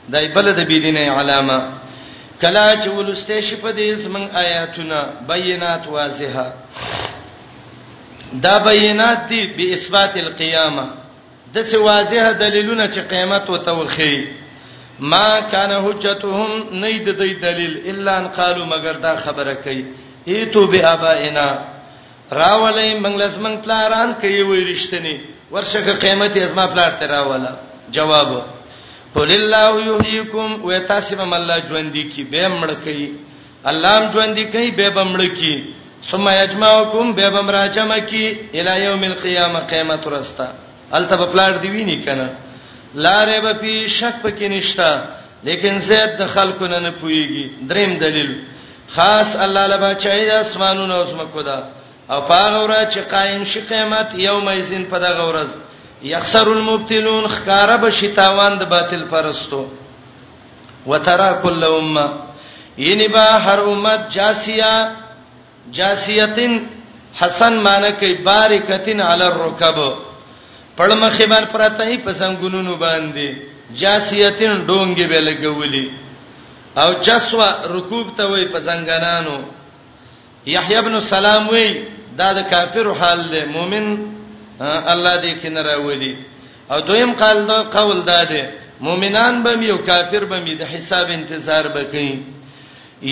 دای 0.09 0.28
بل 0.28 0.53
د 0.55 0.61
بيدینه 0.66 1.11
علامه 1.12 1.68
کلا 2.42 2.80
چې 2.82 2.88
ولسته 2.88 3.40
شي 3.40 3.57
په 3.57 3.72
دې 3.72 3.92
زمن 3.94 4.28
آیاتونه 4.34 5.07
بینات 5.28 5.86
واضحه 5.86 6.53
دا 8.32 8.59
بینات 8.59 9.18
دي 9.28 9.40
به 9.57 9.72
اثبات 9.72 10.16
القیامه 10.16 10.86
د 11.57 11.64
څه 11.70 11.78
واضح 11.88 12.24
دلیلونه 12.44 12.84
چې 12.94 13.00
قیامت 13.12 13.44
وته 13.54 13.72
وخی 13.80 14.14
ما 15.12 15.28
کان 15.52 15.70
حجتهم 15.86 16.50
نه 16.82 16.94
د 17.07 17.09
دې 17.20 17.30
دلیل 17.46 17.72
الا 17.92 18.12
ان 18.18 18.26
قالوا 18.38 18.66
مگر 18.74 18.96
دا 19.07 19.12
خبره 19.24 19.54
کوي 19.64 19.82
ایتو 20.32 20.62
بآبائنا 20.72 21.48
راولې 22.40 22.88
منګلس 23.04 23.36
من 23.44 23.54
پلاران 23.64 24.11
کوي 24.22 24.42
وې 24.50 24.61
رښتینی 24.72 25.16
ورشکه 25.52 25.92
قیامت 26.02 26.36
ازما 26.42 26.66
پلار 26.74 26.92
ته 27.00 27.07
راولا 27.14 27.50
جواب 27.96 28.28
قل 29.14 29.30
الله 29.38 29.72
یحییکم 29.90 30.48
و 30.68 30.78
تاسم 30.88 31.32
الله 31.38 31.59
ژوند 31.68 31.94
کی 32.14 32.24
به 32.32 32.52
مړ 32.61 32.84
کی 32.84 33.12
الله 33.70 33.94
ژوند 34.12 34.38
کی 34.52 34.66
به 34.78 34.90
بمړ 34.90 35.20
کی 35.40 35.57
ثم 36.11 36.26
یجمعکم 36.42 37.12
به 37.18 37.26
بمراجم 37.34 37.90
کی 38.11 38.26
الی 38.59 38.74
یوم 38.84 39.02
القیامه 39.11 39.61
قیامت 39.70 40.07
رستا 40.16 40.48
الته 40.95 41.16
په 41.16 41.26
پلاټ 41.26 41.55
دی 41.62 41.68
ویني 41.70 42.05
کنه 42.07 42.28
لارې 42.95 43.41
به 43.45 43.53
په 43.61 43.87
شک 43.99 44.22
پکې 44.24 44.51
نشتا 44.51 44.91
لیکن 45.49 45.78
زید 45.89 46.16
د 46.18 46.26
خلکو 46.34 46.66
نه 46.66 46.78
نه 46.78 46.91
پويږي 47.01 47.51
دریم 47.70 47.99
دلیل 47.99 48.34
خاص 48.97 49.37
الله 49.37 49.66
لبا 49.66 49.95
چای 49.95 50.26
د 50.30 50.32
اسمانونو 50.34 50.95
او 50.95 51.05
زمکو 51.07 51.43
دا 51.43 51.62
او 52.11 52.20
پاغه 52.20 52.59
ورځ 52.66 52.95
چې 52.95 52.99
قائم 53.11 53.45
شي 53.45 53.61
قیامت 53.68 54.11
یوم 54.28 54.49
یزین 54.51 54.84
په 54.87 54.99
دغه 54.99 55.26
ورځ 55.30 55.49
یخسر 56.03 56.49
المبتلون 56.49 57.26
خکاره 57.28 57.76
به 57.76 57.91
شتاوان 57.91 58.59
د 58.59 58.64
باطل 58.68 59.05
پرستو 59.11 59.66
وترا 60.87 61.32
کل 61.43 61.64
امه 61.64 62.09
ینی 62.78 63.09
با 63.09 63.20
هر 63.47 63.59
امت 63.61 64.11
جاسیه 64.11 64.91
جاسیتن 65.70 66.59
حسن 67.20 67.55
مانکی 67.66 68.14
باریکتن 68.14 69.01
علی 69.01 69.22
الرکب 69.24 69.76
پړم 70.77 71.03
خبر 71.18 71.45
پراته 71.53 71.85
یې 71.95 71.99
پسنګونو 72.07 72.74
باندې 72.85 73.29
جاسیتن 73.81 74.53
ډونګي 74.68 75.07
به 75.12 75.20
لګولې 75.29 75.85
او 76.83 76.89
جسوا 77.07 77.49
رکوب 77.74 78.07
ته 78.16 78.24
وای 78.31 78.45
پسنګانانو 78.55 79.37
یحیی 80.55 80.77
ابن 80.81 81.01
سلام 81.09 81.49
وای 81.49 81.68
دا 82.18 82.29
د 82.33 82.39
کافر 82.51 82.87
حال 83.01 83.20
دی 83.33 83.43
مؤمن 83.55 83.87
الله 84.93 85.14
دې 85.22 85.33
کینره 85.43 85.77
ودی 85.87 86.12
او 86.70 86.79
دویم 86.89 87.12
قال 87.22 87.47
دا 87.49 87.59
قول 87.77 87.99
دا 88.12 88.22
دی 88.31 88.43
مؤمنان 88.87 89.43
به 89.43 89.51
یو 89.70 89.77
کافر 89.89 90.24
به 90.31 90.37
می 90.45 90.55
د 90.61 90.62
حساب 90.72 91.07
انتظار 91.18 91.64
وکړي 91.74 92.14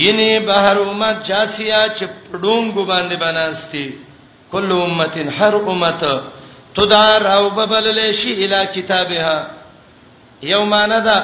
ینه 0.05 0.31
بهر 0.47 0.77
امت 0.87 1.17
جاسیا 1.29 1.83
چپډونګ 1.99 2.73
باندې 2.91 3.15
بناستی 3.25 3.87
کله 4.53 4.75
امتن 4.85 5.29
هر 5.39 5.55
امته 5.73 6.15
تدار 6.77 7.27
او 7.37 7.51
ببلل 7.57 8.01
شي 8.21 8.31
اله 8.45 8.65
کتابها 8.77 9.39
یومانه 10.43 10.99
دا 11.07 11.19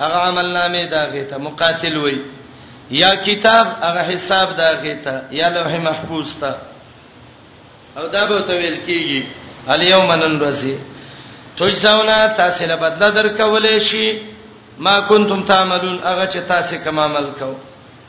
هغه 0.00 0.18
عمل 0.28 0.48
نامه 0.56 0.84
دا 0.94 1.02
غیته 1.12 1.36
مقاتل 1.46 1.96
وای 2.02 2.16
یا 3.00 3.12
کتاب 3.26 3.66
هغه 3.86 4.02
حساب 4.10 4.48
دا 4.60 4.68
غیته 4.82 5.14
یا 5.38 5.48
لوح 5.54 5.74
محفوظ 5.88 6.28
تا 6.40 6.50
او 7.98 8.06
دا 8.14 8.22
به 8.30 8.38
تویل 8.48 8.76
کیږي 8.86 9.20
الیوم 9.74 10.10
ننرسی 10.22 10.74
تجزاونا 11.58 12.20
تاسو 12.38 12.64
له 12.70 12.76
بدل 12.76 13.10
درکولې 13.16 13.78
شي 13.80 14.18
ما 14.78 15.00
کنتم 15.00 15.42
تعملون 15.42 15.98
هغه 16.04 16.26
چې 16.30 16.40
تاسو 16.48 16.76
کوم 16.84 16.98
عمل 17.00 17.26
کو 17.38 17.52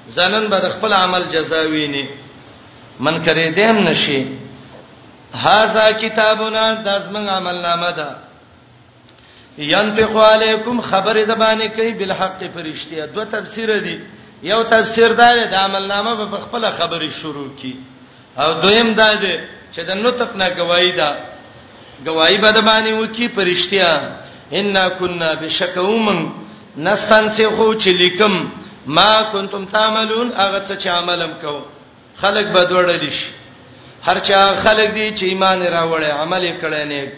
زنن 0.08 0.48
به 0.50 0.70
خپل 0.70 0.94
عمل 0.94 1.24
جزاوینی 1.32 2.06
من 3.00 3.24
کرے 3.26 3.50
دیم 3.56 3.78
نشي 3.88 4.22
هاذا 5.44 5.92
کتابنا 6.02 6.64
داسمن 6.88 7.30
عمل 7.38 7.58
نامه 7.68 7.90
ده 7.98 8.08
ينفق 9.74 10.14
علیکم 10.32 10.76
خبر 10.92 11.16
زبانه 11.32 11.68
کوي 11.78 11.92
بالحق 12.00 12.40
فرشتیا 12.56 13.06
دوه 13.14 13.26
تفسیر 13.36 13.70
دي 13.86 13.96
یو 14.52 14.62
تفسیر 14.74 15.10
دا 15.22 15.30
دی 15.38 15.46
د 15.54 15.56
عمل 15.66 15.84
نامه 15.94 16.12
په 16.32 16.38
خپل 16.46 16.64
خبري 16.80 17.10
شروع 17.22 17.50
کی 17.60 17.74
او 18.38 18.50
دویم 18.64 18.94
دا 18.94 19.14
دی 19.16 19.36
چې 19.74 19.80
د 19.90 19.92
نطق 20.04 20.36
نه 20.36 20.48
گواہی 20.60 20.92
ده 21.00 21.10
گواہی 22.08 22.38
به 22.44 22.52
د 22.52 22.60
باندې 22.68 22.92
وکي 22.94 23.28
فرشتیا 23.28 23.90
ان 24.54 24.78
كنا 25.00 25.34
بشکوم 25.36 26.06
نستنسخو 26.78 27.74
چې 27.82 27.88
لیکم 27.88 28.50
ما 28.88 29.12
کنتم 29.32 29.66
تعملون 29.66 30.32
هغه 30.32 30.60
څه 30.70 30.76
چې 30.84 30.88
عملم 30.88 31.32
کو 31.42 31.56
خلق 32.22 32.46
بدوړل 32.56 33.04
شي 33.20 33.45
هرچا 34.08 34.39
خلق 34.64 34.89
دي 34.95 35.08
چې 35.18 35.24
ایمان 35.34 35.62
راوړي 35.76 36.12
عمل 36.22 36.43
کړي 36.64 36.84
نه 36.86 37.12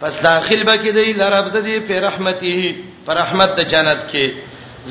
پس 0.00 0.14
داخل 0.28 0.62
به 0.68 0.76
کیدی 0.84 1.12
لرب 1.18 1.50
ته 1.56 1.60
دی 1.66 1.76
په 1.90 2.00
رحمته 2.06 2.72
پر 3.06 3.14
رحمت 3.20 3.50
د 3.58 3.68
جنت 3.72 4.00
کې 4.12 4.30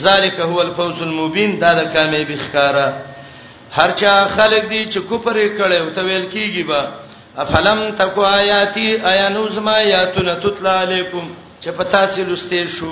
ذالک 0.03 0.39
هو 0.51 0.59
الفوز 0.65 1.01
المبین 1.07 1.55
دا 1.63 1.71
د 1.79 1.89
کامیابی 1.95 2.37
ښکارا 2.37 2.93
هرچا 3.77 4.13
خلق 4.35 4.65
دي 4.69 4.79
چې 4.91 4.99
کوپر 5.09 5.41
کړي 5.57 5.75
او 5.79 5.89
ته 5.97 6.01
ویل 6.07 6.29
کیږي 6.31 6.67
با 6.69 6.81
افلم 7.43 7.81
تکو 7.99 8.23
آیاتی 8.29 8.87
ایانوز 9.11 9.59
ما 9.67 9.75
یاتون 9.81 10.29
تتلا 10.45 10.73
علیکم 10.83 11.29
چې 11.63 11.67
پتا 11.81 12.05
سي 12.15 12.23
لسته 12.31 12.63
شو 12.77 12.91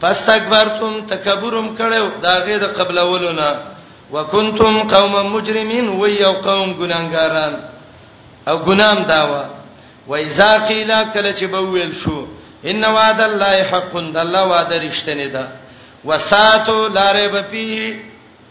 پس 0.00 0.22
تکبرتم 0.28 0.98
تکبرم 1.14 1.74
کړو 1.80 2.22
داغه 2.28 2.56
د 2.66 2.72
قبلولونه 2.78 3.50
وکنتم 4.14 4.80
قوما 4.94 5.22
مجرمین 5.34 5.88
و 5.98 6.08
یو 6.14 6.32
قوم 6.32 6.72
ګناګاران 6.78 7.69
او 8.50 8.58
ګنام 8.64 9.02
داوا 9.04 9.44
و 10.08 10.14
اذا 10.14 10.58
قیل 10.68 10.90
کله 11.14 11.32
چې 11.38 11.44
بویل 11.52 11.92
شو 12.02 12.26
ان 12.70 12.84
وعد 12.84 13.20
الله 13.20 13.56
حق 13.72 13.92
د 14.14 14.16
الله 14.24 14.42
وعده 14.48 14.76
رښتینی 14.88 15.28
ده 15.34 15.44
وساتو 16.04 16.88
لاره 16.88 17.28
به 17.28 17.42
پی 17.42 17.66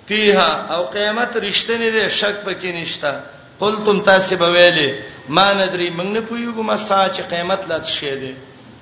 فيها 0.08 0.50
او 0.76 0.82
قیامت 0.96 1.32
رښتینی 1.36 1.90
ده 1.98 2.10
شک 2.20 2.36
پکې 2.46 2.66
نشتا 2.76 3.14
قلتم 3.60 4.00
تاسب 4.02 4.42
ویلې 4.54 4.90
ما 5.30 5.54
ندري 5.54 5.90
موږ 5.98 6.10
نه 6.16 6.22
پویګو 6.22 6.62
ما 6.70 6.78
سا 6.78 7.10
چې 7.16 7.22
قیامت 7.22 7.68
لا 7.70 7.84
شي 7.84 8.16
ده 8.16 8.34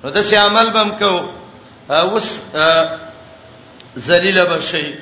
نو 0.04 0.10
دسي 0.10 0.36
عمل 0.36 0.70
بم 0.70 0.90
کو 0.96 1.30
اوس 1.90 2.40
ذلیل 3.98 4.44
بشي 4.44 4.94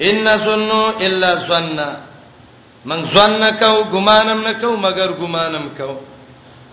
ان 0.00 0.36
ظنوا 0.38 0.86
الا 1.00 1.34
ظننا 1.48 2.04
من 2.90 3.00
ځن 3.14 3.30
نکاو 3.40 3.76
ګمانم 3.94 4.40
نکاو 4.48 4.76
مگر 4.84 5.10
ګمانم 5.20 5.66
کاو 5.78 5.94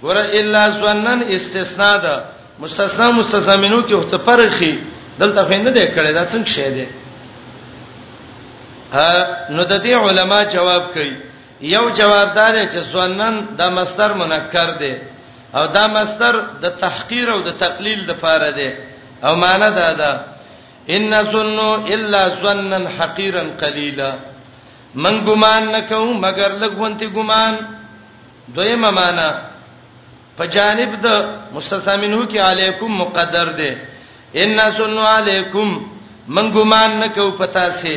ور 0.04 0.16
الا 0.40 0.64
ظنن 0.82 1.20
استثناء 1.36 1.98
ده 2.06 2.16
مستثنا 2.62 3.08
مستثنا 3.20 3.56
منو 3.64 3.80
کې 3.88 3.94
هڅه 4.02 4.18
پرخي 4.28 4.74
دلته 5.20 5.42
فین 5.50 5.64
نه 5.66 5.72
ده 5.78 5.86
کړی 5.96 6.12
دا 6.18 6.24
څنګه 6.34 6.48
شی 6.56 6.70
ده 6.76 6.88
ها 8.96 9.12
نو 9.56 9.62
د 9.72 9.74
دې 9.84 9.90
علما 10.06 10.40
جواب 10.56 10.84
کوي 10.94 11.16
یو 11.76 11.84
جواب 12.00 12.28
دار 12.36 12.56
چې 12.72 12.78
ظنن 12.94 13.36
د 13.60 13.62
مصدر 13.78 14.14
منکر 14.22 14.72
ده 14.82 14.94
او 15.56 15.66
دا 15.76 15.86
مصدر 15.98 16.36
د 16.64 16.76
تحقیر 16.84 17.28
او 17.32 17.40
د 17.48 17.50
تقلیل 17.64 18.06
د 18.06 18.12
پاره 18.24 18.52
ده 18.60 18.70
او 19.26 19.36
معنی 19.44 19.70
دا 19.80 19.88
ده 20.02 20.12
ان 20.96 21.12
ظنوا 21.32 21.74
الا 21.96 22.22
ظنن 22.44 22.88
حقیرا 23.00 23.44
قلیلا 23.62 24.12
من 24.96 25.18
ګمان 25.26 25.64
نکوم 25.72 26.20
مگر 26.22 26.52
لګونتي 26.62 27.08
ګمان 27.16 27.56
دویمه 28.56 28.90
معنا 28.92 29.30
په 30.38 30.46
جانب 30.54 30.92
د 31.04 31.08
مستسامینو 31.54 32.22
کې 32.32 32.40
علیکم 32.50 32.92
مقدر 33.04 33.48
ده 33.60 33.72
ان 34.44 34.58
سنوا 34.78 35.18
علیکم 35.18 35.68
من 36.36 36.52
ګمان 36.56 37.00
نکوم 37.00 37.32
پتا 37.40 37.68
سي 37.82 37.96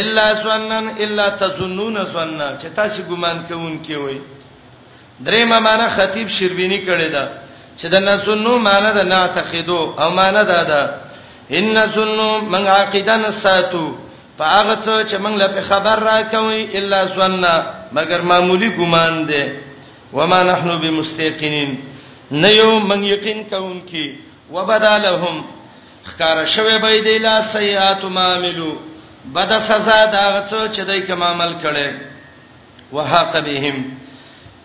الا 0.00 0.26
سنن 0.42 0.86
الا 0.98 1.26
تظنون 1.28 1.96
سنن 2.14 2.42
چې 2.60 2.66
تاسو 2.76 3.02
ګمان 3.10 3.36
کوونکې 3.48 3.96
وي 4.04 4.20
درېمه 5.26 5.58
معنا 5.58 5.88
خطیب 5.88 6.28
شربینی 6.28 6.78
کړی 6.78 7.08
ده 7.14 7.24
چې 7.78 7.86
د 7.88 7.94
نسنو 8.00 8.58
معنا 8.58 8.90
ده 8.92 9.04
نه 9.04 9.26
تعقیدو 9.26 9.94
او 9.98 10.10
معنا 10.10 10.42
ده 10.42 10.62
ده 10.64 10.80
ان 11.50 11.76
سنو 11.94 12.30
من 12.50 12.66
عقیدن 12.66 13.30
ساتو 13.30 13.86
په 14.38 14.44
هغه 14.56 14.74
څه 14.84 14.94
چې 15.08 15.16
موږ 15.24 15.34
له 15.42 15.48
خبر 15.70 15.96
را 16.10 16.18
کوي 16.32 16.60
الا 16.78 16.98
سننا 17.16 17.54
مگر 17.96 18.20
معمولی 18.30 18.70
ګمان 18.78 19.14
دی 19.28 19.44
و 20.16 20.18
ما 20.30 20.40
نحنو 20.50 20.74
بمستيقنين 20.82 21.70
نه 22.42 22.48
یو 22.60 22.70
موږ 22.88 23.02
یقین 23.14 23.38
کوونکی 23.52 24.06
وبدالهم 24.54 25.36
خکار 26.04 26.46
شوه 26.54 26.78
به 26.78 27.00
دی 27.06 27.18
لا 27.26 27.36
سیئات 27.42 28.04
ماملو 28.04 28.72
بد 29.34 29.50
سزا 29.68 30.00
دا 30.16 30.46
څه 30.50 30.60
چې 30.76 30.80
دای 30.88 31.00
کوم 31.02 31.22
عمل 31.22 31.52
کړي 31.64 31.88
وحاق 32.92 33.32
بهم 33.40 33.76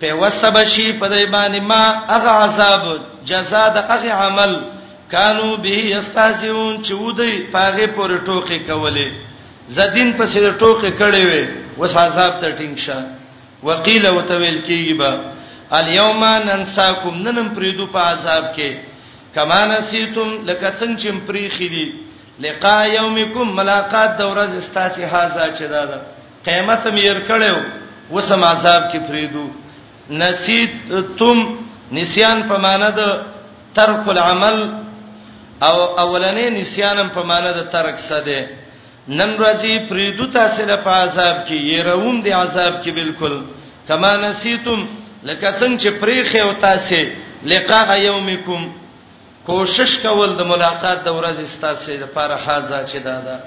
په 0.02 0.14
وسبشي 0.14 0.88
په 1.00 1.08
دای 1.08 1.26
باندې 1.36 1.62
ما 1.72 1.84
هغه 2.14 2.30
عذاب 2.30 2.82
جزاء 3.30 3.70
د 3.76 3.78
هغه 3.92 4.12
عمل 4.12 4.52
کانو 5.12 5.58
به 5.64 5.70
یستهزئون 5.96 6.84
چې 6.84 6.92
ودی 6.92 7.34
پاغه 7.54 7.88
پر 7.96 8.12
ټوکی 8.26 8.60
کولې 8.68 9.08
زدين 9.76 10.12
په 10.18 10.26
سر 10.34 10.52
ټوکې 10.60 10.92
کړې 11.00 11.24
وي 11.30 11.44
وس 11.80 11.96
عذاب 12.04 12.34
ته 12.42 12.50
ټینګ 12.52 12.78
شه 12.78 12.98
وقيل 13.68 14.08
وتويل 14.08 14.58
کیږي 14.68 14.94
با 15.00 15.12
اليوم 15.80 16.24
ننساكم 16.48 17.14
ننم 17.28 17.48
پریدو 17.56 17.88
په 17.96 18.00
عذاب 18.12 18.46
کې 18.56 18.76
کما 19.36 19.60
نسیتم 19.72 20.30
لکه 20.50 20.70
څنګه 20.80 21.00
چې 21.00 21.10
پریخي 21.28 21.68
دي 21.76 21.86
لقاء 22.48 22.82
يومكم 22.98 23.56
ملاقات 23.62 24.18
د 24.18 24.22
ورځ 24.34 24.52
استاسي 24.58 25.04
هاذا 25.04 25.46
چې 25.58 25.64
دا 25.76 25.86
ده 25.92 26.00
قیامت 26.46 26.86
مې 26.88 27.00
ير 27.12 27.20
کړو 27.28 27.62
وسم 28.18 28.44
عذاب 28.52 28.84
کې 28.92 28.98
پریدو 29.10 29.48
نسیتم 30.22 31.40
نسیان 31.98 32.44
په 32.52 32.58
معنا 32.68 32.90
د 33.02 33.12
ترک 33.80 34.08
العمل 34.16 34.60
او 35.62 35.96
اولنې 35.98 36.62
نسیانم 36.62 37.08
په 37.18 37.24
معنا 37.34 37.52
د 37.60 37.68
ترک 37.76 38.00
څه 38.08 38.24
ده 38.30 38.40
نن 39.08 39.30
ورځې 39.40 39.88
پریدو 39.90 40.26
تاسو 40.32 40.64
له 40.72 40.82
عذاب 40.84 41.48
کې 41.48 41.56
يرون 41.74 42.22
دي 42.24 42.32
عذاب 42.34 42.74
کې 42.84 42.92
بالکل 42.94 43.36
کما 43.88 44.16
نسیتم 44.18 44.86
لکه 45.24 45.52
څنګه 45.60 45.78
چې 45.82 45.90
پریخه 46.00 46.40
او 46.42 46.52
تاسو 46.60 46.96
لقاء 47.54 47.98
یومکم 48.00 48.68
کوشش 49.48 49.98
کول 50.04 50.36
د 50.38 50.42
ملاقات 50.46 51.04
د 51.06 51.10
ورځې 51.20 51.60
تاسو 51.62 51.92
لپاره 52.04 52.36
حاضر 52.46 52.84
چې 52.86 52.98
دادا 53.04 53.38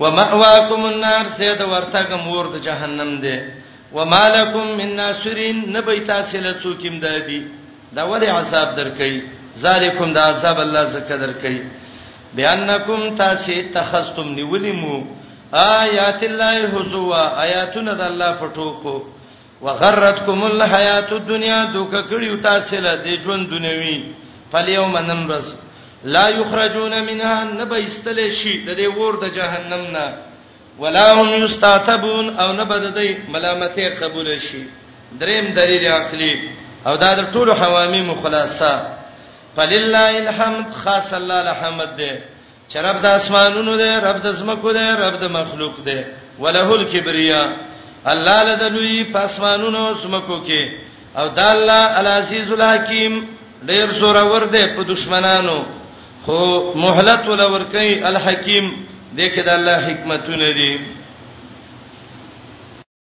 ومأواکم 0.00 0.84
النار 0.84 1.26
سید 1.38 1.60
ورتګ 1.60 2.12
مور 2.26 2.44
د 2.54 2.62
جهنم 2.64 3.16
دی 3.22 3.38
ومالکم 3.92 4.66
من 4.78 4.90
ناصرین 4.96 5.62
نبی 5.76 6.00
تاسو 6.10 6.38
له 6.46 6.52
څوکیم 6.62 6.98
دادی 7.00 7.42
دا 7.92 8.02
ولې 8.10 8.28
عذاب 8.36 8.76
درکې 8.76 9.22
ذالکم 9.66 10.12
دا 10.12 10.22
عذاب 10.32 10.60
الله 10.60 10.84
زکه 10.96 11.16
درکې 11.18 11.62
بانکم 12.36 13.14
تاسی 13.18 13.56
تخستم 13.74 14.28
نیولیمو 14.38 14.96
آیات 15.62 16.20
الله 16.30 16.56
حزوا 16.74 17.22
آیاتنا 17.44 17.92
د 17.94 18.00
الله 18.00 18.30
پټوکو 18.40 18.96
وغرتکم 19.62 20.44
الحیات 20.44 21.12
الدنیا 21.12 21.64
دوک 21.72 21.90
کړیو 22.10 22.40
تاسو 22.42 22.76
له 22.80 22.94
د 23.06 23.24
ژوند 23.24 23.50
دنیوي 23.50 23.96
فالیوم 24.50 24.96
نمرز 25.08 25.54
لا 26.14 26.28
یخرجون 26.30 26.92
منها 27.08 27.44
نبیستل 27.62 28.20
شی 28.42 28.54
د 28.66 28.76
دې 28.76 28.86
ور 28.96 29.14
د 29.22 29.34
جهنم 29.36 29.84
نه 29.94 30.16
ولا 30.78 31.04
هم 31.14 31.28
یستعتبون 31.44 32.30
او 32.38 32.52
نه 32.52 32.64
بددی 32.64 33.10
ملامتې 33.32 34.02
قبول 34.02 34.38
شي 34.40 34.62
دریم 35.20 35.52
دلیل 35.60 35.86
عقلی 35.98 36.32
او 36.86 36.96
دا 36.96 37.14
د 37.14 37.32
ټولو 37.34 37.52
حوامی 37.64 38.02
مخلاصه 38.12 38.72
فللله 39.56 40.10
الحمد 40.18 40.66
خاص 40.82 41.14
الله 41.14 41.40
الحمد 41.50 41.88
دې 41.98 42.12
چې 42.72 42.78
رب 42.86 43.00
د 43.02 43.06
اسمانونو 43.20 43.72
دې 43.78 43.92
رب 44.04 44.22
د 44.26 44.32
زمکو 44.40 44.70
دې 44.76 44.86
رب 45.02 45.16
د 45.22 45.26
مخلوق 45.38 45.74
دې 45.84 46.02
ولہ 46.42 46.68
الکبریا 46.78 47.42
الله 48.12 48.38
لدلوی 48.48 49.04
پاسمانونو 49.16 49.82
زمکو 50.02 50.38
کې 50.46 50.62
او 51.18 51.26
د 51.40 51.40
الله 51.54 51.98
العزیز 52.00 52.52
الحکیم 52.52 53.20
ډیر 53.70 53.92
زور 54.00 54.16
ور 54.30 54.46
دې 54.54 54.64
په 54.76 54.82
دشمنانو 54.92 55.58
خو 56.24 56.38
مهلت 56.84 57.28
ولور 57.28 57.64
کوي 57.74 57.92
الحکیم 58.12 58.72
دې 59.16 59.34
کې 59.34 59.40
د 59.40 59.48
الله 59.58 59.76
حکمتونه 59.86 60.50
دي 60.60 60.72